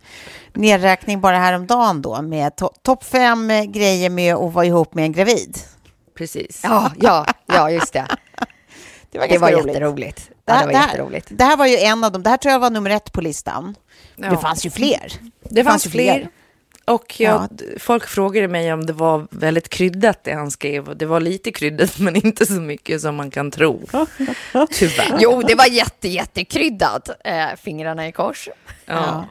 [0.52, 5.04] nedräkning bara häromdagen då med to topp fem eh, grejer med att vara ihop med
[5.04, 5.58] en gravid.
[6.14, 6.60] Precis.
[6.64, 8.06] Ja, ja, ja, just det.
[9.10, 9.74] Det var, Det var ganska roligt.
[9.74, 10.16] jätteroligt.
[10.44, 11.26] Det Ja, här, det var det, här, jätteroligt.
[11.30, 12.22] det här var ju en av dem.
[12.22, 13.74] Det här tror jag var nummer ett på listan.
[14.16, 14.36] Det Ja.
[14.40, 15.12] fanns ju fler.
[15.42, 16.28] Det fanns ju fler.
[16.84, 17.48] Och jag, Ja.
[17.78, 20.96] folk frågade mig om det var väldigt kryddat det han skrev.
[20.96, 23.80] Det var lite kryddat men inte så mycket som man kan tro.
[24.70, 25.16] Tyvärr.
[25.18, 27.10] Jo, det var jätte, jättekryddat.
[27.24, 28.48] Eh, fingrarna i kors.
[28.86, 29.24] Ja.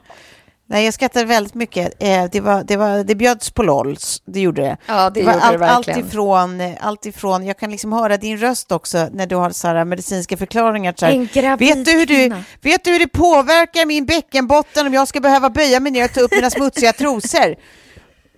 [0.72, 2.04] Nej, jag skrattade väldigt mycket.
[2.04, 4.78] Eh, det, var, det, var, det bjöds på LOLs, det gjorde det.
[4.86, 6.00] Ja, det var gjorde det verkligen.
[6.00, 9.50] Allt ifrån, eh, allt ifrån, jag kan liksom höra din röst också när du har
[9.50, 10.94] så här medicinska förklaringar.
[10.98, 12.30] Så här, En gravid vet, du hur du,
[12.62, 16.14] vet du hur det påverkar min bäckenbotten om jag ska behöva böja mig ner och
[16.14, 17.56] ta upp mina smutsiga trosor?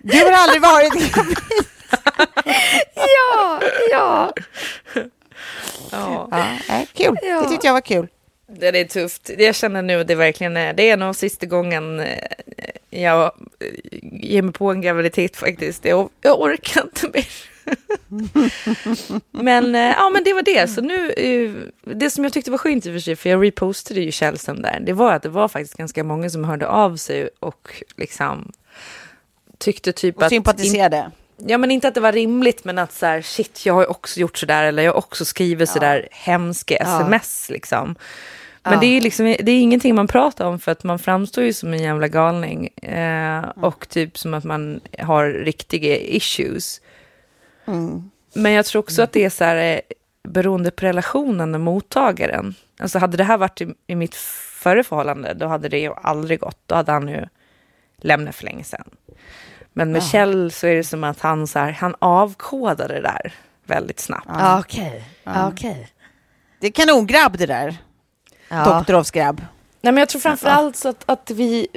[0.02, 1.36] Du har aldrig varit gravid.
[2.94, 4.32] Ja, ja.
[5.90, 6.28] Ja.
[6.68, 7.40] Ja, kul, Ja.
[7.42, 8.08] det tyckte jag var kul.
[8.58, 9.30] Det är tufft.
[9.38, 12.18] Jag känner nu att det verkligen är, det är nog sista gången eh,
[12.90, 13.24] jag
[13.60, 15.84] eh, ger mig på en graviditet faktiskt.
[15.84, 17.26] Jag, jag orkar inte mer.
[19.30, 20.68] men, eh, ja, men det var det.
[20.68, 24.00] Så nu, det som jag tyckte var skönt i och för sig, för jag repostade
[24.00, 27.28] ju Källström där, det var att det var faktiskt ganska många som hörde av sig
[27.40, 28.52] och liksom
[29.58, 30.28] tyckte typ Och att...
[30.28, 31.10] sympatiserade.
[31.36, 33.86] Ja, men inte att det var rimligt, men att så här, shit, jag har ju
[33.86, 37.94] också gjort så där, eller jag har också skrivit så där hemska sms liksom.
[38.62, 41.52] Men det är liksom, det är ingenting man pratar om för att man framstår ju
[41.52, 42.66] som en jävla galning.
[42.68, 46.80] Eh, och typ som att man har riktiga issues.
[48.34, 49.80] Men jag tror också att det är så här eh,
[50.28, 52.54] beroende på relationen med mottagaren.
[52.78, 56.40] Alltså hade det här varit i, i mitt förra förhållande, då hade det ju aldrig
[56.40, 56.58] gått.
[56.66, 57.26] Då hade han ju
[57.96, 58.90] lämnat för länge sedan.
[59.72, 63.34] Men med Kjell så är det som att han, så här, han avkodade det där
[63.66, 64.26] väldigt snabbt.
[64.28, 65.88] Ja, Okej, Ja, okej.
[66.60, 67.76] Det är kanongrabb det där.
[68.52, 68.64] Ja.
[68.64, 69.40] Doktorovs grabb.
[69.80, 71.68] Nej, men jag tror framför allt så att, att vi,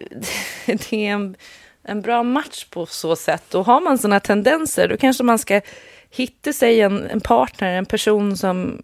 [0.66, 1.36] det är en,
[1.84, 3.56] en bra match på så sätt.
[3.56, 5.62] Och har man sådana tendenser, då kanske man ska
[6.10, 8.82] hitta sig en, en partner, en person som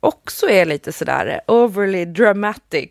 [0.00, 2.90] också är lite sådär overly dramatic.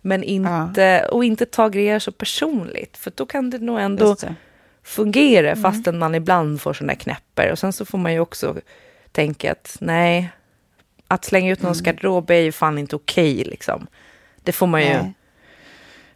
[0.00, 2.96] Men inte, och inte ta grejer så personligt.
[2.96, 4.34] För då kan det nog ändå det.
[4.82, 7.52] fungera fastän man ibland får sådana knäpper.
[7.52, 8.56] Och sen så får man ju också
[9.12, 10.30] tänka att nej,
[11.08, 13.86] att slänga ut någons garderob är ju fan inte okej liksom.
[14.42, 15.12] Det får man ju, Nej.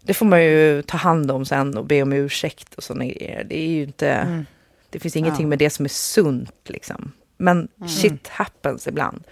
[0.02, 3.44] det får man ju ta hand om sen och be om ursäkt och sådana grejer.
[3.44, 4.44] Det är ju inte,
[4.90, 7.12] det finns ingenting med det som är sunt liksom.
[7.36, 9.24] Men shit happens ibland.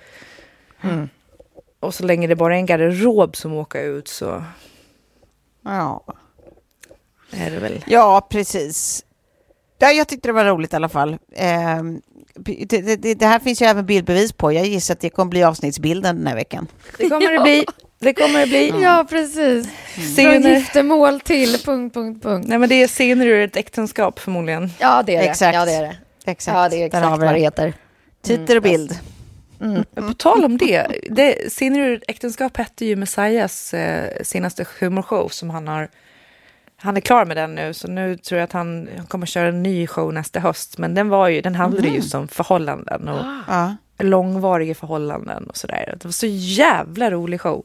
[1.80, 4.44] Och så länge det bara är en garderob som åker ut så
[5.64, 6.04] Ja.
[7.30, 7.84] är det väl.
[7.86, 9.04] Ja, precis.
[9.80, 11.16] Ja, jag tyckte det var roligt i alla fall.
[11.36, 12.00] Ehm,
[12.34, 14.52] det, det, det, här finns ju även bildbevis på.
[14.52, 16.66] Jag gissar att det kommer bli avsnittsbilden den här veckan.
[16.98, 17.64] Det kommer det bli.
[17.98, 18.72] Det kommer det bli.
[18.82, 19.68] Ja, precis.
[19.94, 22.48] Från Scener, giftermål till punkt, punkt, punkt.
[22.48, 24.70] nej men det är scener ur ett äktenskap förmodligen.
[24.78, 25.28] Ja, det är det.
[25.28, 25.54] Exakt.
[25.54, 25.96] Ja, det är det.
[26.24, 26.56] Exakt.
[26.56, 27.74] Ja, det är exakt vad det heter.
[28.22, 28.98] Titel och bild.
[29.58, 34.66] Men På tal om det, det scener ur ett äktenskap hette ju Messiahs eh, senaste
[34.80, 35.88] humorshow som han har
[36.82, 39.48] han är klar med den nu, så nu tror jag att han, han kommer köra
[39.48, 40.78] en ny show nästa höst.
[40.78, 43.76] Men den, var ju, den handlade ju just om förhållanden och Ja.
[43.98, 45.96] långvariga förhållanden och sådär.
[46.00, 47.64] Det var så jävla rolig show.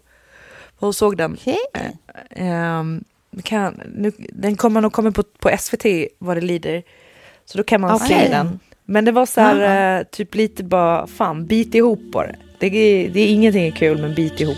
[0.80, 1.34] Och såg den.
[1.34, 1.58] Okej.
[2.30, 3.04] Ehm,
[3.43, 5.86] kan, nu, den kommer nog komma på, på SVT
[6.19, 6.84] vad det lider.
[7.45, 8.08] Så då kan man Okej.
[8.08, 8.60] se den.
[8.86, 12.28] Men det var så här, eh, typ lite bara, fan, bit ihop bara.
[12.60, 14.58] Det är, det är ingenting är kul, men bit ihop.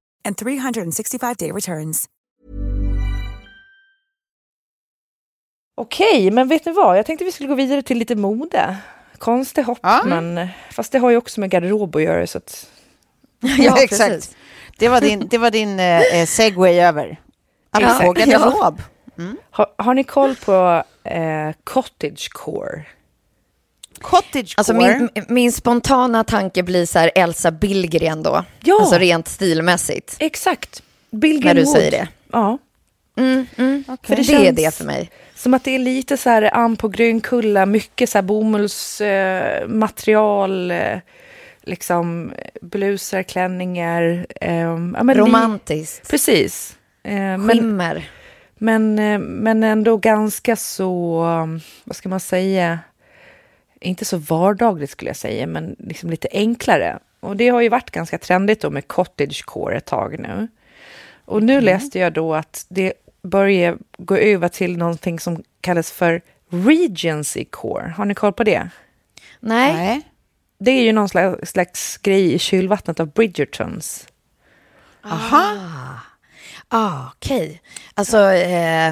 [0.25, 2.05] and 365-day returns.
[5.77, 6.97] Okej, men vet ni vad?
[6.97, 8.77] Jag tänkte vi skulle gå vidare till lite mode.
[9.17, 10.01] Konstig hopp, Ja.
[10.05, 12.27] men fast det har ju också med garderob att göra.
[12.27, 12.69] Så att,
[13.57, 14.35] Ja, exakt.
[14.77, 17.19] Det var din, det var din eh, eh, segway över.
[17.71, 18.25] Apropå Ja.
[18.25, 18.81] garderob.
[19.51, 22.85] har, har ni koll på eh, cottagecore?
[24.01, 24.53] Cottagecore.
[24.57, 28.43] Alltså min, min spontana tanke blir så här Elsa Billgren då.
[28.63, 28.77] Ja.
[28.81, 30.15] Alltså rent stilmässigt.
[30.19, 30.83] Exakt.
[31.11, 32.07] Bilgen När du säger det.
[32.31, 32.57] Ja,
[33.17, 33.83] Mm, mm.
[33.87, 35.09] för För det det, är det för mig.
[35.35, 39.67] som att det är lite så här an på Grönkulla, mycket så här bomullsmaterial, eh,
[39.67, 40.97] material, eh,
[41.63, 44.25] liksom blusar, klänningar.
[44.41, 46.09] Eh, ja, Romantiskt.
[46.09, 46.75] Precis.
[47.03, 48.09] Eh, men, Skimmer.
[48.57, 51.19] men, eh, men ändå ganska så,
[51.83, 52.79] vad ska man säga,
[53.81, 56.99] inte så vardagligt skulle jag säga, men liksom lite enklare.
[57.19, 60.47] Och det har ju varit ganska trendigt då med cottagecore ett tag nu.
[61.25, 66.21] Och nu läste jag då att det börjar gå över till någonting som kallas för
[66.49, 67.93] Regency core.
[67.97, 68.69] Har ni koll på det?
[69.39, 69.73] Nej.
[69.73, 70.01] Nej.
[70.57, 74.07] Det är ju någon slags, slags grej i kylvattnet av Bridgertons.
[75.03, 75.57] Aha.
[76.67, 77.61] Ah, okej.
[77.93, 78.87] Alltså eh,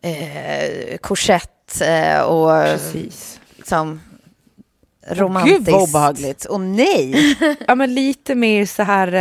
[0.00, 3.40] eh, korsett eh, och Precis.
[3.56, 4.00] liksom
[5.08, 5.68] Gud romantiskt.
[5.72, 6.44] vad obehagligt.
[6.44, 7.36] Och nej.
[7.68, 9.12] Ja, men lite mer så här,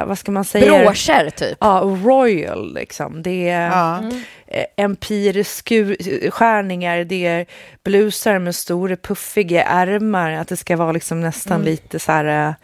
[0.00, 0.82] eh, vad ska man säga?
[0.84, 1.56] Broscher typ.
[1.60, 3.22] Ja, royal liksom.
[3.22, 4.02] Det är Ja.
[4.46, 7.46] eh, empirskärningar, det är
[7.84, 12.54] blusar med stora puffiga ärmar, att det ska vara liksom nästan lite så här, eh,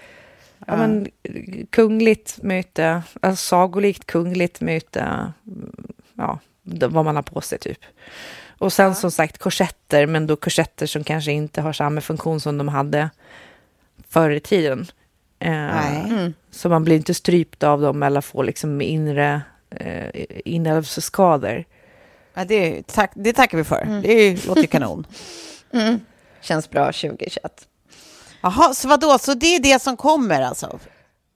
[0.66, 1.08] ja, men
[1.70, 5.00] kungligt möte, alltså sagolikt kungligt möte,
[5.46, 5.72] mm,
[6.16, 6.38] ja,
[6.88, 7.78] vad man har på sig typ.
[8.58, 12.58] Och sen som sagt korsetter, men då korsetter som kanske inte har samma funktion som
[12.58, 13.10] de hade
[14.08, 14.86] förr i tiden.
[15.38, 16.04] Eh, Nej.
[16.08, 16.34] Mm.
[16.50, 21.64] så man blir inte strypt av dem eller får liksom inre eh, inälvsskador.
[22.34, 24.00] Ja, det, tack, det tackar vi för.
[24.02, 25.06] Det är, låter ju kanon.
[25.72, 26.00] Mm.
[26.40, 27.68] Känns bra 2021.
[28.40, 29.18] Jaha, så vadå?
[29.18, 30.78] Så det är det som kommer alltså?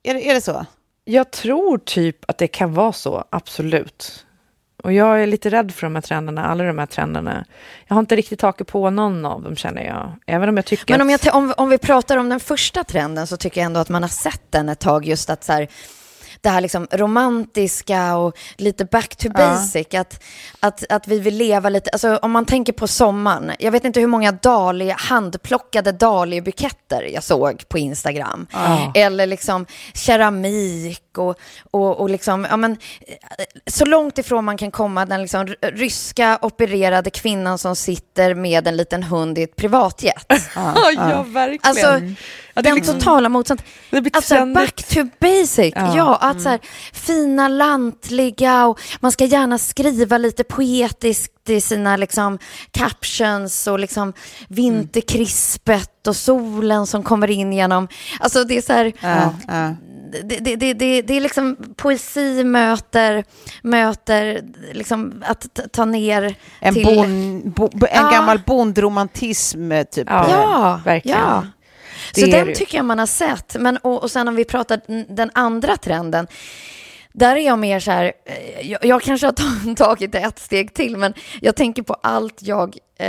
[0.02, 0.66] Är, det- är det så?
[1.04, 4.26] Jag tror typ att det kan vara så, absolut.
[4.82, 7.44] Och jag är lite rädd för de här trenderna, alla de här trenderna.
[7.86, 10.12] Jag har inte riktigt tagit på någon av dem känner jag.
[10.26, 13.26] Även om jag tycker Men om, jag, om, om vi pratar om den första trenden
[13.26, 15.68] så tycker jag ändå att man har sett den ett tag just att så här,
[16.42, 19.86] det här liksom romantiska och lite back to basic.
[19.94, 20.22] Att,
[20.60, 23.52] att, att vi vill leva lite, alltså om man tänker på sommaren.
[23.58, 28.46] Jag vet inte hur många dahlia, handplockade dahliabuketter jag såg på Instagram.
[28.94, 31.38] Eller liksom keramik och,
[31.70, 32.76] och, och liksom, ja men
[33.66, 38.76] så långt ifrån man kan komma den liksom ryska opererade kvinnan som sitter med en
[38.76, 40.26] liten hund i ett privatjet.
[40.54, 41.60] Ja, ja, verkligen.
[41.62, 42.00] Alltså,
[42.54, 43.66] Ja, den liksom- totala motsatsen.
[43.90, 45.72] det blir Alltså back to basic.
[45.76, 46.60] Ja, Ja, att så här,
[46.92, 52.38] fina lantliga och man ska gärna skriva lite poetiskt i sina liksom
[52.70, 54.12] captions och liksom
[54.48, 57.88] vinterkrispet och solen som kommer in genom.
[58.20, 59.74] Alltså det är så här, Ja, ja.
[60.24, 63.24] det, det, det, det, det är liksom poesi möter,
[63.62, 64.40] möter
[64.72, 66.84] liksom att ta- ner En, till...
[66.84, 68.10] bon, bo, en Ja.
[68.10, 70.06] gammal bondromantism, typ.
[70.10, 71.18] Ja, verkligen.
[72.14, 73.56] Det Så den tycker jag man har sett.
[73.58, 74.80] Men, och, och sen om vi pratar
[75.14, 76.26] den andra trenden.
[77.14, 80.74] Där är jag mer så här, eh, jag, jag kanske har ta- tagit ett steg
[80.74, 83.06] till, men jag tänker på allt jag eh,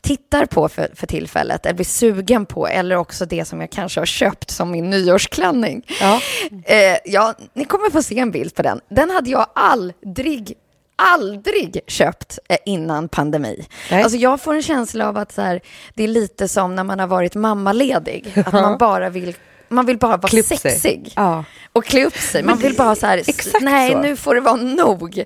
[0.00, 4.00] tittar på för, för tillfället, eller blir sugen på, eller också det som jag kanske
[4.00, 5.82] har köpt som min nyårsklänning.
[6.00, 6.20] Ja.
[6.64, 8.80] Eh, ja, ni kommer få se en bild på den.
[8.90, 10.52] Den hade jag aldrig,
[10.98, 13.66] aldrig köpt eh, innan pandemi.
[13.90, 14.02] Nej.
[14.02, 15.60] Alltså jag får en känsla av att så här,
[15.94, 18.32] det är lite som när man har varit mammaledig.
[18.46, 19.36] Att man bara vill
[19.68, 20.58] man vill bara vara Klä upp sig.
[20.58, 21.12] sexig.
[21.16, 21.44] Ja.
[21.72, 22.42] Och klä upp sig.
[22.42, 23.22] Man vill bara så här,
[23.60, 24.00] nej så.
[24.00, 25.24] nu får det vara nog.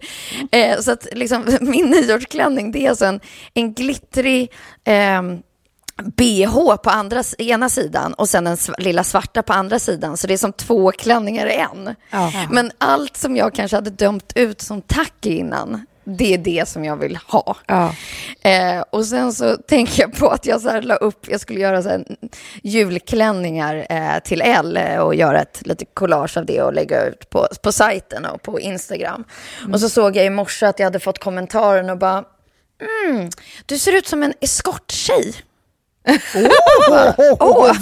[0.53, 3.21] Eh, så att liksom, min nyårsklänning det är alltså en,
[3.55, 4.53] en glittrig
[4.85, 5.39] ehm,
[6.17, 10.17] bh på andra, ena sidan och sen den sv- lilla svarta på andra sidan.
[10.17, 11.95] Så det är som två klänningar i en.
[12.11, 12.33] Ja.
[12.51, 16.85] Men allt som jag kanske hade dömt ut som tack innan, det är det som
[16.85, 17.57] jag vill ha.
[17.67, 17.95] Ja.
[18.43, 21.61] Eh, och sen så tänker jag på att jag så här la upp, jag skulle
[21.61, 22.05] göra så här
[22.63, 27.31] julklänningar eh, till L eh, och göra ett litet collage av det och lägga ut
[27.31, 29.25] på, på sajten och på Instagram.
[29.73, 32.25] Och så såg jag i morse att jag hade fått kommentaren och bara,
[33.07, 33.31] mm,
[33.67, 35.35] du ser ut som en eskorttjej.
[37.41, 37.73] Åh,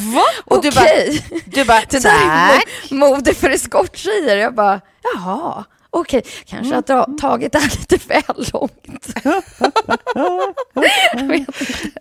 [0.46, 1.24] Och du bara- okej.
[1.44, 2.66] Du bara, Det där är tack.
[2.90, 4.36] mo- mode för eskorttjejer.
[4.36, 4.80] Jag bara,
[5.14, 9.06] jaha, okej, kanske har dra- tagit det här lite väl långt.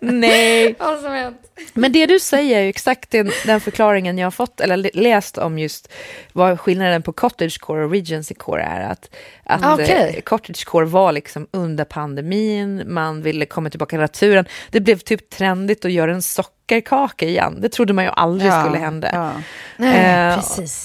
[0.00, 0.76] Nej.
[0.78, 1.36] vad som hänt.
[1.74, 4.90] Men det du säger är ju exakt den, den förklaringen jag har fått, eller le-
[4.94, 5.92] läst om just
[6.32, 8.80] vad skillnaden på cottagecore och regencycore är.
[8.90, 9.10] Att,
[9.44, 10.14] att Ah, okej.
[10.16, 14.44] eh, cottagecore var liksom under pandemin, man ville komma tillbaka till naturen.
[14.70, 16.22] Det blev typ trendigt att göra en
[16.70, 17.60] sockerkaka igen.
[17.60, 19.08] Det trodde man ju aldrig Ja, skulle hända.
[19.12, 19.32] ja.
[19.76, 20.40] Nej, Eh.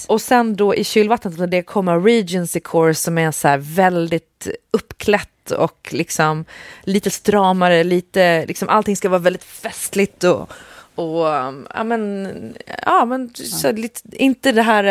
[0.08, 5.50] Och sen då i kylvattnet det kommer Regency Core som är så här väldigt uppklätt
[5.50, 6.44] och liksom
[6.84, 10.50] lite stramare, lite, liksom allting ska vara väldigt festligt och,
[10.94, 14.84] och um, ja men, ja men så lite, inte det här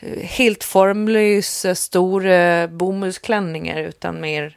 [0.00, 4.56] eh, helt formlösa stora bomullsklänningar utan mer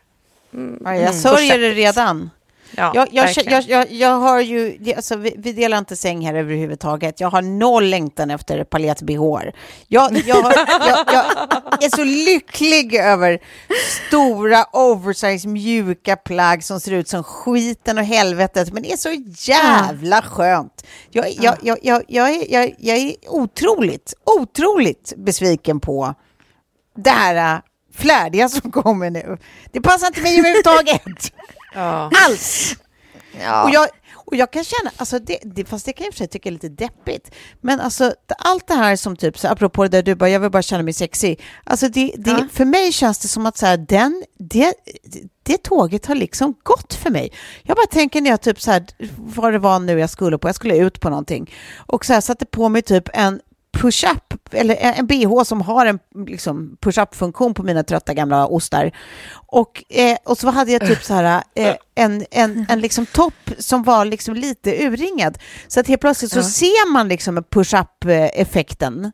[0.83, 2.29] Ja, jag sörjer det redan.
[2.75, 6.33] Ja, Jag, jag, jag, jag, jag har ju, alltså, vi, vi delar inte säng här
[6.33, 7.19] överhuvudtaget.
[7.19, 9.19] Jag har noll längtan efter palett-bh.
[9.87, 10.45] Jag, jag,
[11.83, 13.39] är så lycklig över
[14.07, 19.23] stora oversize mjuka plagg som ser ut som skiten och helvetet, men det är så
[19.51, 20.85] jävla skönt.
[21.09, 26.13] Jag, jag, jag, jag, jag, är, jag, jag är otroligt, otroligt besviken på
[26.95, 27.61] det här
[27.93, 29.37] flärdiga som kommer nu.
[29.71, 31.33] Det passar inte mig överhuvudtaget.
[31.73, 32.11] ja.
[32.25, 32.75] Alls!
[33.41, 33.63] Ja.
[33.63, 36.13] Och, jag, och jag kan känna, alltså det, det, fast det kan jag i och
[36.13, 37.31] för sig tycka är lite deppigt,
[37.61, 40.51] men alltså allt det här som typ, så apropå det där du bara, jag vill
[40.51, 42.47] bara känna mig sexig, alltså det, det, Ja.
[42.51, 44.73] för mig känns det som att så här, den, det,
[45.43, 47.31] det tåget har liksom gått för mig.
[47.63, 48.85] Jag bara tänker när jag typ så här,
[49.17, 52.21] vad det var nu jag skulle på, jag skulle ut på någonting, och så här
[52.21, 53.39] satte på mig typ en
[53.77, 58.91] push-up, eller en bh som har en liksom, push-up-funktion på mina trötta gamla ostar.
[59.33, 63.51] Och, eh, och så hade jag typ så här, eh, en, en, en liksom topp
[63.59, 65.37] som var liksom lite urringad.
[65.67, 66.43] Så att helt plötsligt så Ja.
[66.43, 69.11] ser man liksom push-up-effekten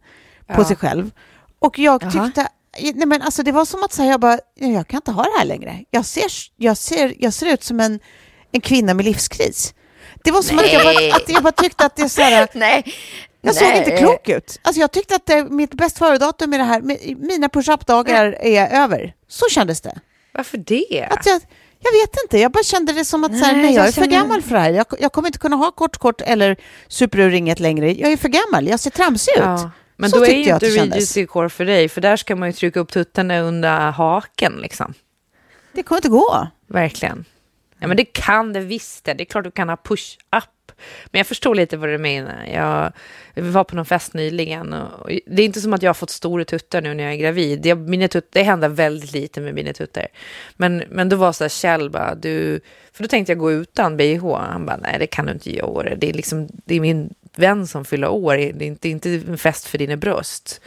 [0.48, 0.66] på Ja.
[0.66, 1.12] sig själv.
[1.60, 2.48] Och jag tyckte,
[2.96, 5.24] nej men alltså det var som att säga, jag bara, "Nej, jag kan inte ha
[5.24, 5.84] det här längre.
[5.92, 6.26] Jag ser,
[6.56, 8.00] jag ser, jag ser ut som en,
[8.52, 9.74] en kvinna med livskris.
[10.24, 12.48] Det var som att jag, bara, att jag bara tyckte att det är så här,
[12.54, 12.84] Nej.
[13.46, 13.78] Jag såg Nej.
[13.78, 14.60] inte klok ut.
[14.62, 16.82] Alltså jag tyckte att det, mitt bäst före-datum med det här,
[17.28, 19.14] mina push-up-dagar är över.
[19.28, 20.00] Så kändes det.
[20.34, 21.08] Varför det?
[21.12, 21.42] Att jag,
[21.80, 23.88] jag vet inte, jag bara kände det som att så här, Nej, nej, jag jag
[23.88, 24.70] är för känner- gammal för det här.
[24.70, 27.94] Jag, jag kommer inte kunna ha kort kort eller superurringet längre.
[27.94, 29.38] Jag är för gammal, jag ser tramsig ut.
[29.40, 29.72] Ja.
[29.98, 30.66] Men Så då är ju inte.
[30.66, 34.94] Regency Core för dig, för där ska man ju trycka upp tuttarna under haken liksom.
[35.74, 36.48] Det kommer inte gå.
[36.68, 37.26] Verkligen.
[37.80, 39.14] Ja, men det kan det visst det.
[39.14, 40.44] Det är klart du kan ha push-up.
[41.06, 42.46] Men jag förstår lite vad du menar.
[42.54, 42.92] Jag,
[43.34, 45.94] vi var på någon fest nyligen och och det är inte som att jag har
[45.94, 47.66] fått stora tuttar nu när jag är gravid.
[47.66, 50.08] Jag, mina tut, det händer väldigt lite med mina tuttar.
[50.56, 52.60] Men, men då var så här Kjell bara, du...
[52.94, 54.36] För då tänkte jag gå utan bh.
[54.36, 55.96] Han bara, nej det kan du inte göra.
[55.96, 58.38] Det är, liksom, det är min vän som fyller år.
[58.38, 60.62] Det är inte, inte en fest för dina bröst.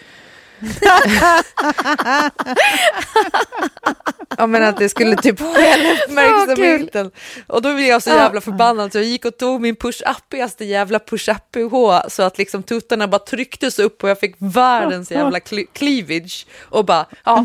[4.36, 7.10] Ja men att det skulle typ stjäla uppmärksamheten.
[7.46, 10.98] Och då blev jag så jävla förbannad så jag gick och tog min push-uppigaste jävla
[10.98, 16.46] push-up-UH så att liksom tuttarna bara trycktes upp och jag fick världens jävla cl- cleavage
[16.62, 17.44] och bara ja,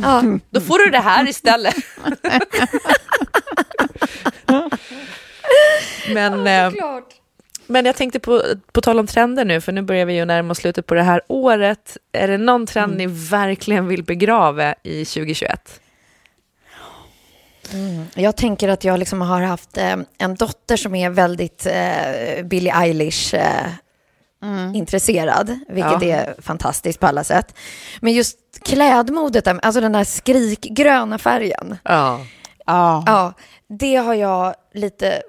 [0.50, 1.76] då får du det här istället.
[6.14, 6.72] men, eh,
[7.74, 10.52] men jag tänkte på, på tal om trender nu, för nu börjar vi ju närma
[10.52, 11.98] oss slutet på det här året.
[12.12, 15.80] Är det någon trend ni verkligen vill begrava i 2021?
[18.16, 22.72] Jag tänker att jag liksom har haft eh, en dotter som är väldigt eh, Billie
[22.76, 23.68] Eilish eh,
[24.74, 26.04] intresserad, vilket Ja.
[26.04, 27.56] är fantastiskt på alla sätt.
[28.02, 32.20] Men just klädmodet, alltså den där skrikgröna färgen, Ja.
[32.66, 33.04] Ja.
[33.06, 33.34] ja,
[33.68, 35.22] det har jag lite,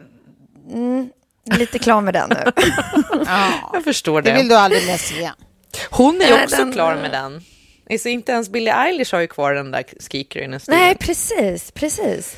[0.73, 1.11] mm,
[1.45, 2.53] lite klar med den nu.
[3.73, 4.37] Jag förstår Det det.
[4.37, 5.31] vill du aldrig mer se.
[5.91, 7.43] Hon är Nej, också den- klar med den.
[7.99, 10.81] Så inte ens Billie Eilish har ju kvar den där skrikgröna stilen.
[10.81, 12.37] Nej, precis, precis.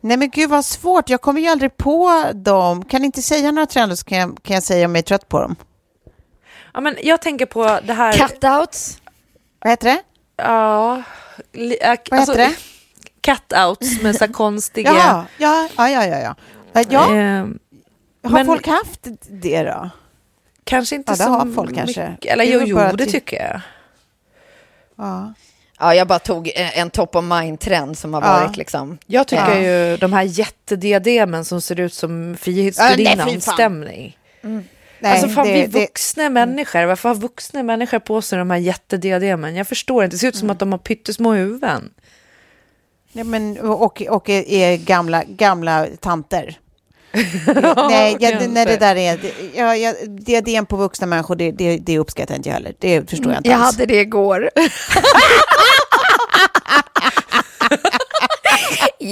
[0.00, 2.84] Nej men gud vad svårt, jag kommer ju aldrig på dem.
[2.84, 5.06] Kan ni inte säga några trender så kan jag, kan jag säga om jag är
[5.06, 5.56] trött på dem.
[6.74, 8.12] Ja, men jag tänker på det här...
[8.12, 8.98] Cutouts.
[9.60, 10.02] Vad heter det?
[10.36, 11.02] Ja,
[11.52, 12.54] li, äh, Vad heter det?
[13.20, 14.92] Cutouts med så konstiga...
[15.38, 16.34] Ja, ja, ja, ja.
[16.72, 16.82] ja.
[16.88, 17.58] ja ehm,
[18.26, 19.90] har men- folk haft det då?
[20.64, 22.10] kanske inte Ja, det så har folk kanske.
[22.10, 22.32] mycket.
[22.32, 23.60] Eller Det är jo, jo det att- tycker jag.
[24.96, 25.32] Ja.
[25.78, 28.26] Ja, jag bara tog en top of mind-trend som har Ja.
[28.32, 28.98] varit liksom.
[29.06, 29.90] Jag tycker Ja.
[29.90, 33.54] ju de här jättediademen som ser ut som Ja, nej, Frihetsgudinnan fy fan.
[33.54, 34.18] stämning.
[34.40, 38.50] Nej, alltså fan, det- vi det- vuxna människor, varför har vuxna människor på sig de
[38.50, 39.56] här jättediademen?
[39.56, 41.90] Jag förstår inte, det ser ut som att de har pyttesmå huvuden.
[43.12, 46.58] Ja, men, och, och är gamla, gamla tanter.
[47.88, 49.16] Nej, ja, det, när det där är...
[49.16, 52.74] Det, ja, ja, diadem på vuxna människor, det, det, det uppskattar inte jag heller.
[52.78, 53.76] Det förstår jag inte Jag alls.
[53.76, 54.50] hade det igår.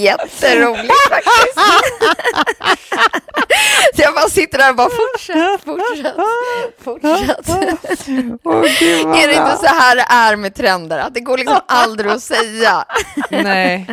[0.03, 1.59] Jätteroligt faktiskt.
[3.95, 6.15] Så jag bara sitter där och bara fortsätt, fortsätt,
[6.81, 7.49] fortsätt.
[9.17, 10.99] är det inte så här det är med trender?
[10.99, 12.85] Att det går liksom aldrig att säga.
[13.31, 13.87] Nej.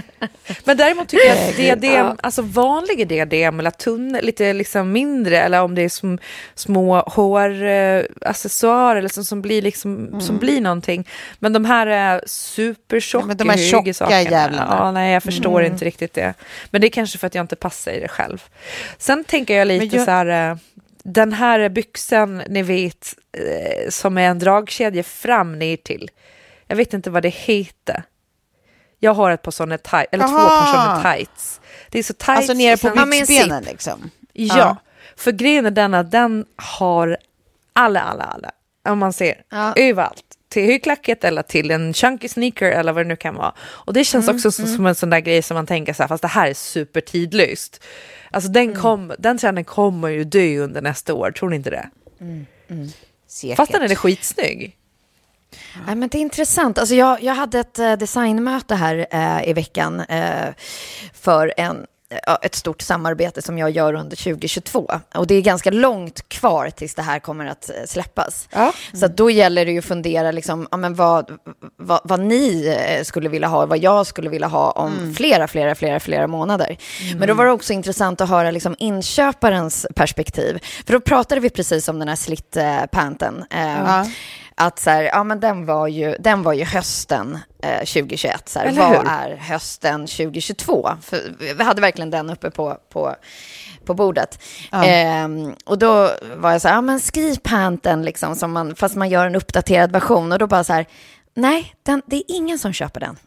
[0.64, 5.62] Men däremot tycker jag att diadem, alltså vanliga diadem eller tunna, lite liksom mindre eller
[5.62, 6.20] om det är som
[6.56, 11.08] små håraccessoarer eller som, som blir liksom, som blir någonting.
[11.40, 14.78] Men de här är supertjocka, Ja, men de här tjocka jävlarna.
[14.80, 16.34] Ja, nej, jag förstår inte riktigt det.
[16.70, 18.44] Men det är kanske för att jag inte passar i det själv.
[18.98, 20.58] Sen tänker jag lite jag- så här, eh,
[21.04, 26.10] den här byxan, ni vet, eh, som är en dragkedja fram ner till.
[26.68, 28.04] Jag vet inte vad det heter.
[29.00, 30.60] Jag har ett par sådana tights, eller två Aha.
[30.62, 31.62] par sådana tights.
[31.90, 32.30] Det är så tights.
[32.38, 34.10] Alltså nere på byxbenen liksom.
[34.34, 34.76] Ja, Ja.
[35.16, 37.18] för grejen är den att den har
[37.74, 38.52] alla, alla, alla.
[38.90, 39.74] Om man ser Ja.
[39.76, 40.31] överallt.
[40.52, 43.54] Till högklackat eller till en chunky sneaker eller vad det nu kan vara.
[43.62, 46.08] Och det känns också som, som en sån där grej som man tänker så här,
[46.08, 47.84] fast det här är supertidlöst.
[48.32, 51.90] Alltså den, kom, den trenden kommer ju dö under nästa år, tror ni inte det?
[53.28, 53.58] Säkert.
[53.58, 54.78] Fast den är skitsnygg.
[55.86, 56.78] Nej, men det är intressant.
[56.78, 60.54] Alltså jag, jag hade ett eh, designmöte här eh, i veckan eh,
[61.14, 61.86] för en, ja,
[62.42, 64.92] ett stort samarbete som jag gör under 2022.
[65.16, 68.48] Och det är ganska långt kvar tills det här kommer att eh, släppas.
[68.52, 68.74] Ja.
[68.94, 71.32] Så att då gäller det ju att fundera liksom, ja, men vad,
[71.78, 75.76] vad, vad ni eh, skulle vilja ha, vad jag skulle vilja ha om flera, flera,
[75.76, 76.78] flera, flera månader.
[77.18, 80.60] Men då var det också intressant att höra liksom, inköparens perspektiv.
[80.86, 83.46] För då pratade vi precis om den här slit-panten.
[83.50, 84.06] Eh, Ja.
[84.62, 88.50] Att så här, ja men den var ju, den var ju hösten eh, 2021.
[88.50, 90.90] Så här, vad är hösten 2022?
[91.02, 91.22] För
[91.58, 93.16] vi hade verkligen den uppe på, på,
[93.86, 94.40] på bordet.
[94.72, 98.96] Ehm, och då var jag så här, ja men skriv panten liksom, som man, fast
[98.96, 100.32] man gör en uppdaterad version.
[100.32, 100.86] Och då bara så här,
[101.34, 103.18] nej, den, det är ingen som köper den.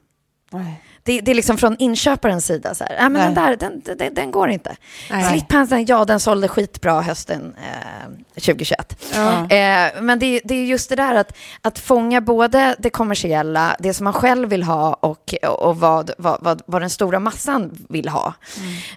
[0.50, 0.82] Nej.
[1.06, 2.74] Det, det är liksom från inköparens sida.
[2.74, 2.96] Så här.
[2.96, 4.76] Ja, men den, där, den, den, den går inte.
[5.10, 5.30] Nej.
[5.30, 8.96] Slitpansen, ja den sålde skitbra hösten eh, 2021.
[9.14, 13.94] Eh, men det, det är just det där att, att fånga både det kommersiella, det
[13.94, 18.08] som man själv vill ha och, och vad, vad, vad, vad den stora massan vill
[18.08, 18.34] ha.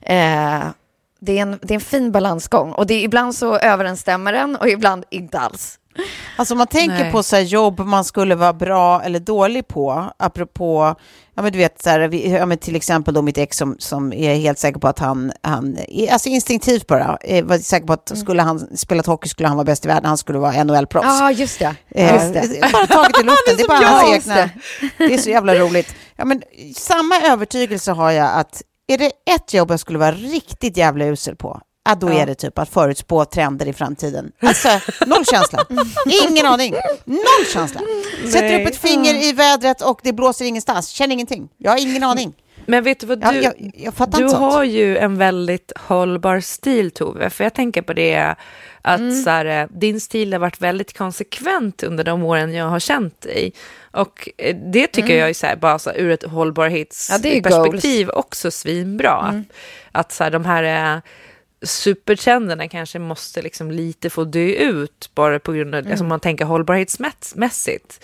[0.01, 0.63] Eh,
[1.19, 4.55] det, är en, det är en fin balansgång och det, är- ibland så överensstämmer den
[4.55, 5.79] och ibland inte alls.
[6.35, 7.11] Alltså man tänker Nej.
[7.11, 10.95] på så här jobb man skulle vara bra eller dålig på, apropå,
[11.35, 13.75] ja men du vet, så här, vi, ja, men till exempel då mitt ex som,
[13.79, 15.77] som är helt säker på att han, han
[16.11, 19.65] alltså instinktivt bara, är, var säker på att skulle han spelat hockey skulle han vara
[19.65, 21.19] bäst i världen, han skulle vara NHL-proffs.
[21.19, 21.75] Ja, just det.
[21.89, 22.71] Eh, Just det.
[22.73, 24.49] Bara taget i luften, det är bara hans egna.
[24.97, 25.95] Det är så jävla roligt.
[26.15, 26.41] Ja, men,
[26.75, 31.35] samma övertygelse har jag att är det ett jobb jag skulle vara riktigt jävla usel
[31.35, 34.31] på, ja, då är det typ att förutspå trender i framtiden.
[34.41, 34.69] Alltså,
[35.05, 35.65] noll känsla.
[36.29, 36.73] Ingen aning.
[37.05, 37.81] Noll känsla.
[38.31, 40.89] Sätter upp ett finger i vädret och det blåser ingenstans.
[40.89, 41.49] Känner ingenting.
[41.57, 42.33] Jag har ingen aning.
[42.65, 43.41] Men vet du vad Jag, du...
[43.41, 47.93] jag, jag fattar Du har ju en väldigt hållbar stil Tove, för jag tänker på
[47.93, 48.35] det
[48.81, 49.23] att Mm.
[49.23, 53.53] så här, din stil har varit väldigt konsekvent under de åren jag har känt dig.
[53.91, 58.09] Och eh, det tycker jag är så här, bara så här, ur ett Ja, hållbarhetsperspektiv
[58.09, 59.27] också svinbra.
[59.29, 59.45] Mm.
[59.91, 61.01] Att, att så här, de här eh,
[61.67, 65.91] supertrenderna kanske måste liksom lite få dö ut bara på grund av, Mm.
[65.91, 68.03] alltså om man tänker hållbarhetsmässigt.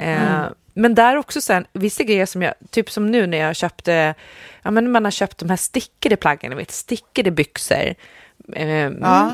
[0.00, 0.44] Eh,
[0.74, 4.14] men där också sen, vissa grejer som jag, typ som nu när jag köpte,
[4.62, 7.94] ja men man har köpt de här stickade plaggen, ni vet, stickade byxor.
[8.56, 8.68] Eh,
[9.00, 9.30] Ja.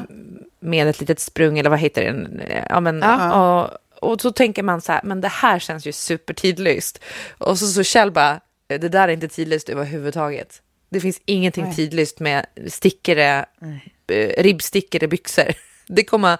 [0.62, 2.44] Med ett litet sprung eller vad heter det?
[2.54, 3.02] Eh, Ja, men,
[3.32, 3.70] och,
[4.12, 7.00] och så tänker man så här, men det här känns ju supertidlöst.
[7.38, 10.62] Och så, så Kjell bara, det där är inte tidlöst överhuvudtaget.
[10.90, 13.44] Det finns ingenting tidlöst med stickade,
[14.06, 15.54] eh, ribbstickade byxor.
[15.92, 16.38] Det kommer,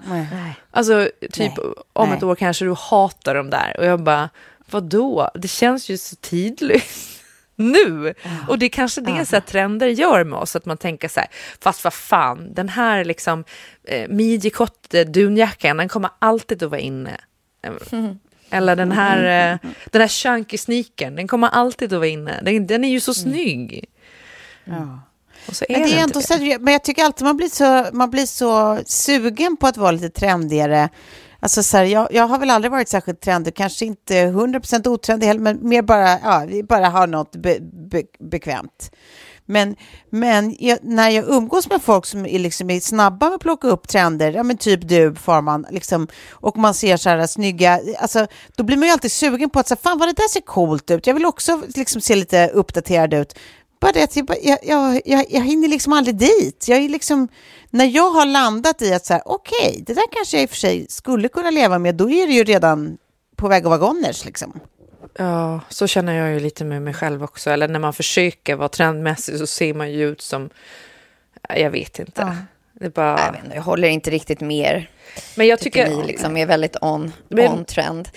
[0.70, 1.53] alltså typ
[1.92, 2.18] om Nej.
[2.18, 3.76] ett år kanske du hatar dem där.
[3.78, 4.30] Och jag bara,
[4.70, 5.30] vadå?
[5.34, 7.20] Det känns ju så tidlöst.
[7.61, 8.14] nu.
[8.48, 11.20] Och det är kanske det så här, trender gör med oss, att man tänker så
[11.20, 11.28] här,
[11.61, 13.44] fast vad fan, den här liksom
[13.84, 17.20] eh, midjekott dunjackan, den kommer alltid att vara inne.
[18.51, 22.40] Eller den här, eh, den här chunky sneakern, den kommer alltid att vara inne.
[22.42, 23.84] Den, den är ju så snygg.
[24.71, 25.01] Ja.
[25.49, 27.87] Och så är Men, det är inte så, men jag tycker alltid man blir, så,
[27.93, 30.89] man blir så sugen på att vara lite trendigare.
[31.41, 35.27] Alltså så här, jag, jag har väl aldrig varit särskilt trendig, kanske inte 100% otrendig
[35.27, 37.59] heller, men mer bara, ja, bara har något be,
[37.91, 38.91] be, bekvämt.
[39.47, 39.77] Men,
[40.11, 43.68] men jag, när jag umgås med folk som är, liksom är snabba med att plocka
[43.68, 48.27] upp trender, ja men typ du Farman, liksom, och man ser så här snygga, alltså,
[48.57, 50.91] då blir man ju alltid sugen på att säga, fan vad det där ser coolt
[50.91, 53.39] ut, jag vill också liksom se lite uppdaterad ut.
[53.81, 54.26] Bara det att jag,
[54.62, 56.68] jag, jag, jag, hinner liksom aldrig dit.
[56.68, 57.28] Jag är liksom,
[57.70, 60.51] när jag har landat i att så här, okej, det där kanske jag i och
[60.51, 62.99] för sig skulle kunna leva med, då är det ju redan
[63.37, 64.61] på väg att vara goners liksom.
[65.14, 67.51] Ja, så känner jag ju lite med mig själv också.
[67.51, 70.51] Eller när man försöker vara trendmässig så ser man ju ut som,
[71.49, 72.22] jag vet inte.
[72.22, 72.35] Ja.
[72.81, 73.20] Det bara...
[73.26, 74.91] Jag, vet inte, jag håller inte riktigt med er.
[75.35, 75.97] Men jag tycker tycker...
[76.01, 78.09] ni liksom är väldigt on, Men- on trend.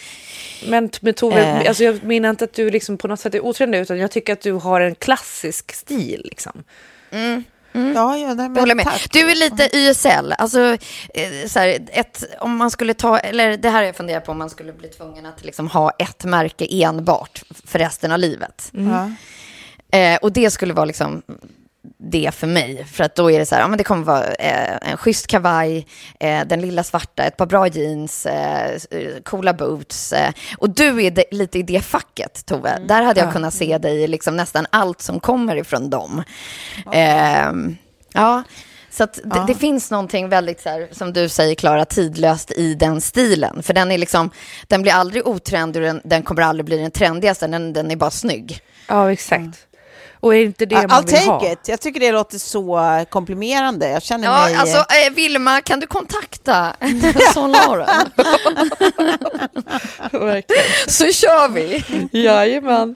[0.67, 1.67] Men, men Tove, Eh.
[1.67, 4.33] alltså jag menar inte att du liksom på något sätt är otrendig, utan jag tycker
[4.33, 6.21] att du har en klassisk stil.
[6.25, 6.63] Liksom.
[7.95, 8.85] Ja, ja, nej, men med.
[8.85, 9.07] tack.
[9.13, 10.33] Du är lite YSL.
[10.37, 10.59] Alltså,
[11.13, 14.31] eh, så här, ett, om man skulle ta, eller det här har jag funderat på,
[14.31, 18.71] om man skulle bli tvungen att liksom ha ett märke enbart för resten av livet.
[18.71, 19.11] Ja.
[19.99, 21.21] Eh, och det skulle vara liksom
[21.97, 22.85] det för mig.
[22.85, 25.27] För att då är det så här, ja, men det kommer vara eh, en schysst
[25.27, 25.87] kavaj,
[26.19, 28.79] eh, den lilla svarta, ett par bra jeans, eh,
[29.23, 30.13] coola boots.
[30.13, 32.79] Eh, och du är de, lite i det facket, Tove.
[32.87, 36.23] Där hade jag kunnat se dig i liksom nästan allt som kommer ifrån dem.
[36.93, 37.77] Ehm,
[38.13, 38.43] ja,
[38.89, 42.73] så att det, det finns någonting väldigt, så här, som du säger Klara, tidlöst i
[42.75, 43.63] den stilen.
[43.63, 44.29] För den är liksom,
[44.67, 47.95] den blir aldrig otrendig och den, den kommer aldrig bli den trendigaste, den, den är
[47.95, 48.59] bara snygg.
[48.87, 49.67] Ja, exakt.
[50.23, 51.39] Och är det inte det man I'll vill ha?
[51.39, 51.67] take it.
[51.67, 53.89] Jag tycker det låter så komplimerande.
[53.89, 54.55] Jag känner Ja, mig...
[54.55, 56.75] alltså eh, Vilma, kan du kontakta
[57.33, 57.87] Son Lauren?
[60.11, 60.63] Verkligen.
[60.87, 61.83] Så kör vi.
[62.23, 62.95] Jajamän.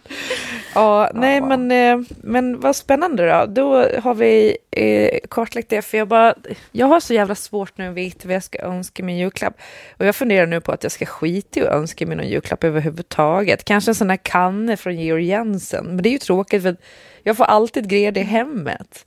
[0.73, 3.45] Ja, nej men, eh, men vad spännande då.
[3.45, 6.33] Då har vi eh, kartlagt det, för jag bara,
[6.71, 9.53] jag har så jävla svårt nu att veta vad jag ska önska mig i julklapp.
[9.97, 12.63] Och jag funderar nu på att jag ska skita i att önska mig någon julklapp
[12.63, 13.63] överhuvudtaget.
[13.63, 15.85] Kanske en sån här kanne från Georg Jensen.
[15.85, 16.81] Men det är ju tråkigt för att
[17.27, 19.05] jag får alltid grejer det i hemmet.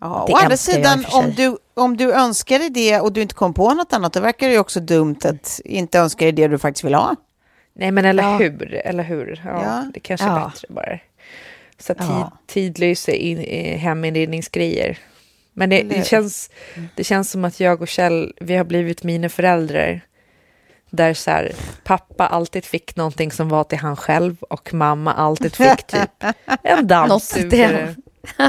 [0.00, 3.34] Ja, Det å andra sidan, om du, om du önskar dig det och du inte
[3.34, 6.48] kom på något annat, då verkar det ju också dumt att inte önska dig det
[6.48, 7.16] du faktiskt vill ha.
[7.74, 8.36] Nej men eller Ja.
[8.36, 9.42] hur, eller hur.
[9.44, 9.84] Ja, Ja.
[9.94, 10.50] Det kanske är Ja.
[10.54, 10.98] bättre bara.
[11.78, 12.32] Så tid, Ja.
[12.46, 14.98] tidlösa in, eh, heminredningsgrejer.
[15.52, 16.50] Men det, det, känns,
[16.94, 20.00] det känns som att jag och Kjell, vi har blivit mina föräldrar.
[20.96, 21.52] Där så här,
[21.84, 26.24] pappa alltid fick någonting som var till han själv och mamma alltid fick typ
[26.62, 27.94] en dammsugare.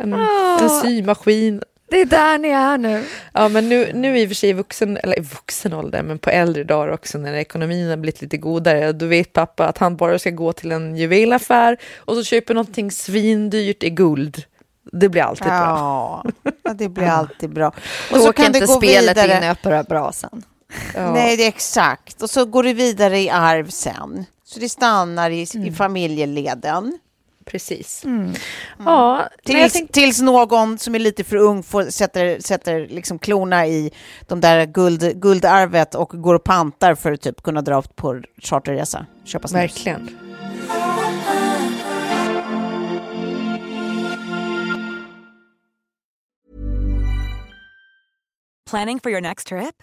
[0.00, 0.12] en,
[0.60, 1.62] en symaskin.
[1.90, 3.04] Det är där ni är nu.
[3.32, 6.18] Ja, men nu, nu i och för sig i vuxen, eller i vuxen ålder, men
[6.18, 9.96] på äldre dagar också när ekonomin har blivit lite godare, då vet pappa att han
[9.96, 14.44] bara ska gå till en juvelaffär och så köper någonting svindyrt i guld.
[14.92, 15.54] Det blir alltid bra.
[15.54, 16.24] Ja,
[16.62, 17.66] ja, det blir alltid bra.
[18.10, 19.36] Och så åker kan det inte gå spelet vidare.
[19.36, 20.42] in i öppna brasan.
[20.94, 21.12] Ja.
[21.12, 22.22] Nej, det är exakt.
[22.22, 24.24] Och så går det vidare i arv sen.
[24.44, 25.66] Så det stannar i, Mm.
[25.66, 26.98] i familjeleden.
[27.44, 28.02] Precis.
[28.04, 28.34] Ja, men
[28.86, 33.66] jag Tills, tänkte, tills någon som är lite för ung får, sätter, sätter liksom klorna
[33.66, 33.90] i
[34.28, 39.06] de där guld, guldarvet och går och pantar för att typ kunna dra på charterresa.
[39.24, 39.62] Köpa snus.
[39.62, 40.08] verkligen.
[48.70, 49.82] Planning for your next trip?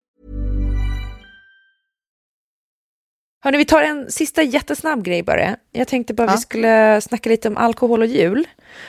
[3.43, 5.55] Hörni, vi tar en sista jättesnabb grej bara.
[5.71, 6.31] Jag tänkte bara Ja.
[6.35, 8.47] vi skulle snacka lite om alkohol och jul.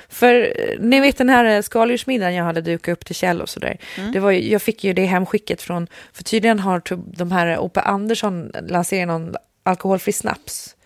[0.08, 3.48] För eh, ni vet den här eh, skaldjursmiddagen jag hade dukat upp till Kjell och
[3.48, 3.78] sådär.
[3.98, 4.12] Mm.
[4.12, 7.58] Det var ju, jag fick ju det hemskicket från, för tydligen har typ de här
[7.58, 10.76] Ope Andersson lanserat någon alkoholfri snaps.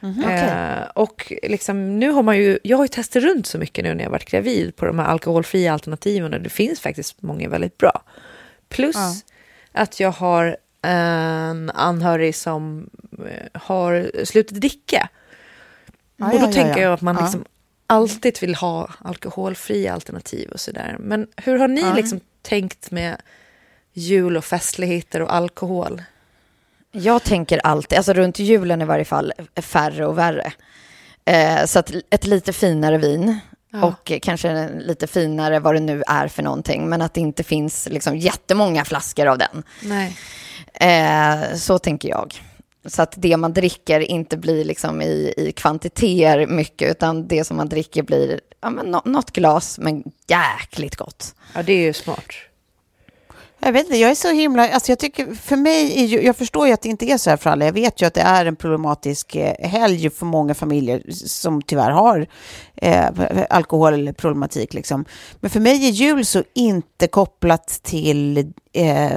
[0.00, 0.24] Mhm.
[0.24, 3.94] Eh, och liksom, nu har man ju, jag har ju testat runt så mycket nu
[3.94, 7.78] när jag varit gravid på de här alkoholfria alternativen och det finns faktiskt många väldigt
[7.78, 8.02] bra.
[8.68, 9.14] Plus Ja.
[9.82, 15.08] att jag har en anhörig som eh, har slutat dricka.
[16.16, 16.82] Ja, och då ja, tänker ja.
[16.82, 17.44] jag att man liksom
[17.86, 20.96] alltid vill ha alkoholfria alternativ och sådär.
[21.00, 23.16] Men hur har ni liksom tänkt med
[23.92, 26.02] jul och festligheter och alkohol?
[26.92, 30.52] Jag tänker alltid, alltså runt julen i varje fall, färre och värre.
[31.24, 33.40] Eh, så att ett lite finare vin
[33.72, 33.84] Ja.
[33.84, 37.88] och kanske lite finare vad det nu är för någonting, men att det inte finns
[37.90, 39.62] liksom jättemånga flaskor av den.
[39.82, 40.16] Nej.
[40.80, 42.42] Eh, så tänker jag.
[42.86, 47.56] Så att det man dricker inte blir liksom i, i kvantiteter mycket, utan det som
[47.56, 51.34] man dricker blir ja, men nå- något glas, men jäkligt gott.
[51.54, 52.32] Ja, det är ju smart.
[53.62, 54.68] Jag vet inte, jag är så himla...
[54.68, 57.30] Alltså jag, tycker, för mig är ju, jag förstår ju att det inte är så
[57.30, 57.64] här för alla.
[57.64, 61.90] Jag vet ju att det är en problematisk eh, helg för många familjer som tyvärr
[61.90, 62.26] har
[62.80, 63.08] eh,
[63.50, 64.74] alkoholproblematik.
[64.74, 65.04] Liksom.
[65.40, 69.10] Men för mig är jul så inte kopplat till eh,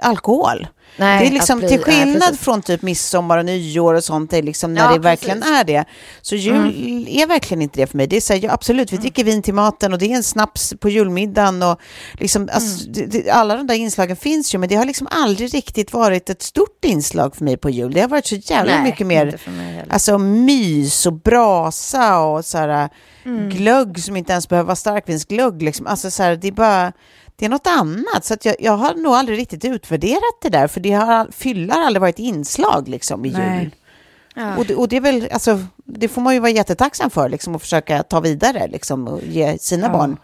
[0.00, 0.66] alkohol.
[0.96, 2.40] Nej, det är liksom bli- till skillnad precis.
[2.40, 5.54] från typ midsommar och nyår och sånt, liksom när Ja, det verkligen precis.
[5.60, 5.84] är det.
[6.22, 8.06] Så jul är verkligen inte det för mig.
[8.06, 10.22] Det är så här, ja, absolut, vi dricker vin till maten och det är en
[10.22, 11.80] snaps på julmiddagen och
[12.12, 15.92] liksom, alltså, det, alla de där inslagen finns ju, men det har liksom aldrig riktigt
[15.92, 17.92] varit ett stort inslag för mig på jul.
[17.92, 19.38] Det har varit så jävla Nej, mycket mer.
[19.90, 22.83] Alltså mys och brasa och så här,
[23.24, 23.48] Mm.
[23.48, 25.62] glögg som inte ens behöver vara starkvinsglögg.
[25.62, 25.86] Liksom.
[25.86, 26.92] Alltså så här, det är bara,
[27.36, 28.24] det är något annat.
[28.24, 31.74] Så att jag, jag har nog aldrig riktigt utvärderat det där, för det har, fylla
[31.74, 33.60] har aldrig varit inslag liksom i Nej.
[33.62, 33.74] jul.
[34.58, 37.54] Och, det, och det är väl, alltså, det får man ju vara jättetacksam för, liksom,
[37.54, 39.92] och försöka ta vidare liksom, och ge sina Ja.
[39.92, 40.16] barn.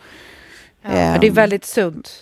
[0.82, 2.12] Ja, det är väldigt sunt.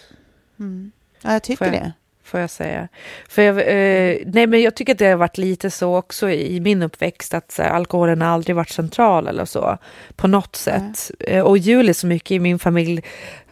[1.22, 1.92] Ja, jag tycker jag- det.
[2.28, 2.88] Får jag säga.
[3.28, 6.60] För jag, eh, nej, men jag tycker att det har varit lite så också i
[6.60, 9.78] min uppväxt att så alkoholen har aldrig varit central eller så
[10.16, 11.10] på något sätt.
[11.20, 13.02] Eh, och jul är så mycket i min familj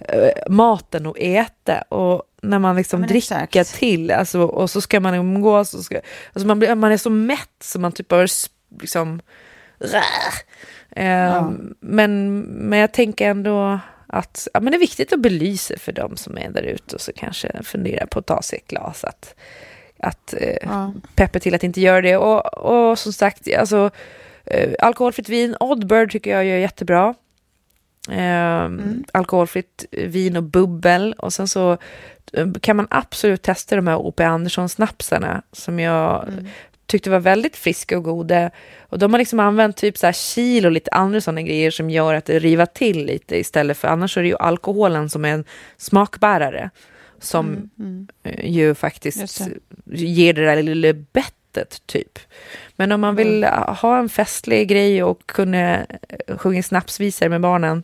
[0.01, 3.79] eh, maten och äta och när man liksom men dricker exakt.
[3.79, 6.01] till alltså, och så ska man umgås och ska,
[6.33, 8.27] alltså man, blir, man är så mätt så man typ bara
[8.81, 9.21] liksom
[10.91, 11.51] Eh,
[11.81, 16.17] men, men jag tänker ändå att ja, men det är viktigt att belysa för dem
[16.17, 19.05] som är där ute och så kanske fundera på att ta sig ett glas.
[19.05, 19.35] Att,
[19.99, 20.93] att eh, Ja.
[21.15, 22.17] peppa till att inte göra det.
[22.17, 23.91] Och, och som sagt, alltså,
[24.45, 27.15] eh, alkoholfritt vin, Oddbird tycker jag gör jättebra.
[28.11, 28.71] Eh,
[29.13, 31.13] Alkoholfritt vin och bubbel.
[31.19, 31.79] Och sen så
[32.33, 34.25] eh, kan man absolut testa de här O.P.
[34.25, 36.29] Andersson-snapsarna som jag
[36.87, 38.51] tyckte var väldigt friska och goda.
[38.81, 41.91] Och de har liksom använt typ så här kil och lite andra sådana grejer som
[41.91, 45.29] gör att det rivar till lite istället för annars är det ju alkoholen som är
[45.29, 45.45] en
[45.77, 46.71] smakbärare
[47.21, 47.71] som
[48.23, 49.97] eh, ju faktiskt det.
[49.97, 52.19] ger det där lilla bettet typ.
[52.77, 53.45] Men om man vill
[53.81, 57.83] ha en festlig grej och kunna eh, sjunga snapsvisor med barnen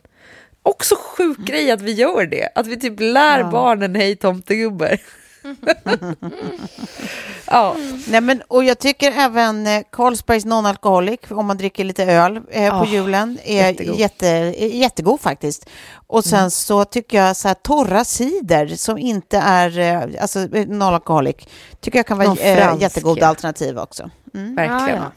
[0.65, 3.51] Också sjuk grej att vi gör det, att vi typ lär Ja.
[3.51, 4.97] barnen hej tomtegubbar.
[7.47, 7.75] ja.
[8.07, 12.69] Nej, men, och jag tycker även eh, Carlsbergs non-alcoholic, om man dricker lite öl eh,
[12.69, 13.95] på Ah, julen, är jättegod.
[13.99, 15.69] jätte, är jättegod faktiskt.
[16.07, 20.67] Och sen så tycker jag så här torra cider som inte är eh, alltså, eh,
[20.67, 21.47] non-alcoholic,
[21.79, 23.27] tycker jag kan vara eh, jättegoda ja.
[23.27, 24.09] alternativ också.
[24.33, 24.55] Mm.
[24.55, 25.01] Verkligen.
[25.01, 25.11] Ja,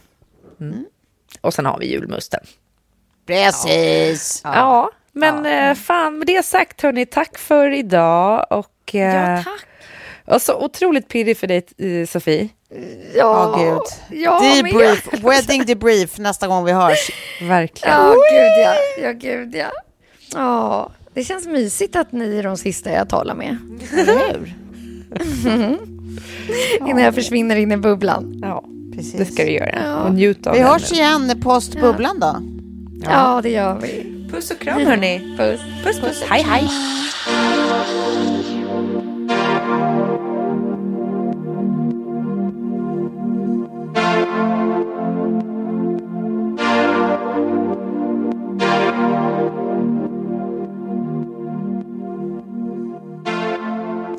[0.60, 0.84] Mm.
[1.40, 2.40] Och sen har vi julmusten.
[3.26, 4.40] Precis.
[4.44, 9.66] Ja, men eh, fan med det sagt hörni, tack för idag och eh, Ja, tack.
[10.26, 12.48] Var så otroligt pirrig för dig, eh, Sofie.
[13.14, 14.20] Ja, oh, gud.
[14.20, 15.30] Ja, debrief, jag...
[15.30, 17.10] wedding debrief nästa gång vi hörs.
[17.42, 17.94] Verkligen.
[17.96, 18.74] Ja, gud ja.
[19.02, 19.70] Ja, gud ja.
[20.34, 23.56] Ja, det känns mysigt att ni är de sista jag talar med.
[23.90, 24.54] Hur?
[26.88, 28.40] Innan jag försvinner in i bubblan.
[28.42, 28.64] Ja,
[28.96, 29.12] precis.
[29.12, 29.82] Det ska vi göra.
[29.84, 30.02] Ja.
[30.02, 32.36] Och njuta av Vi hörs igen post bubblan då.
[33.02, 33.10] Ja.
[33.10, 34.16] ja, det gör vi.
[34.30, 35.36] Puss och kram hörni.
[35.38, 35.60] Puss.
[35.84, 36.22] Puss, puss.
[36.28, 36.68] Hej, hej.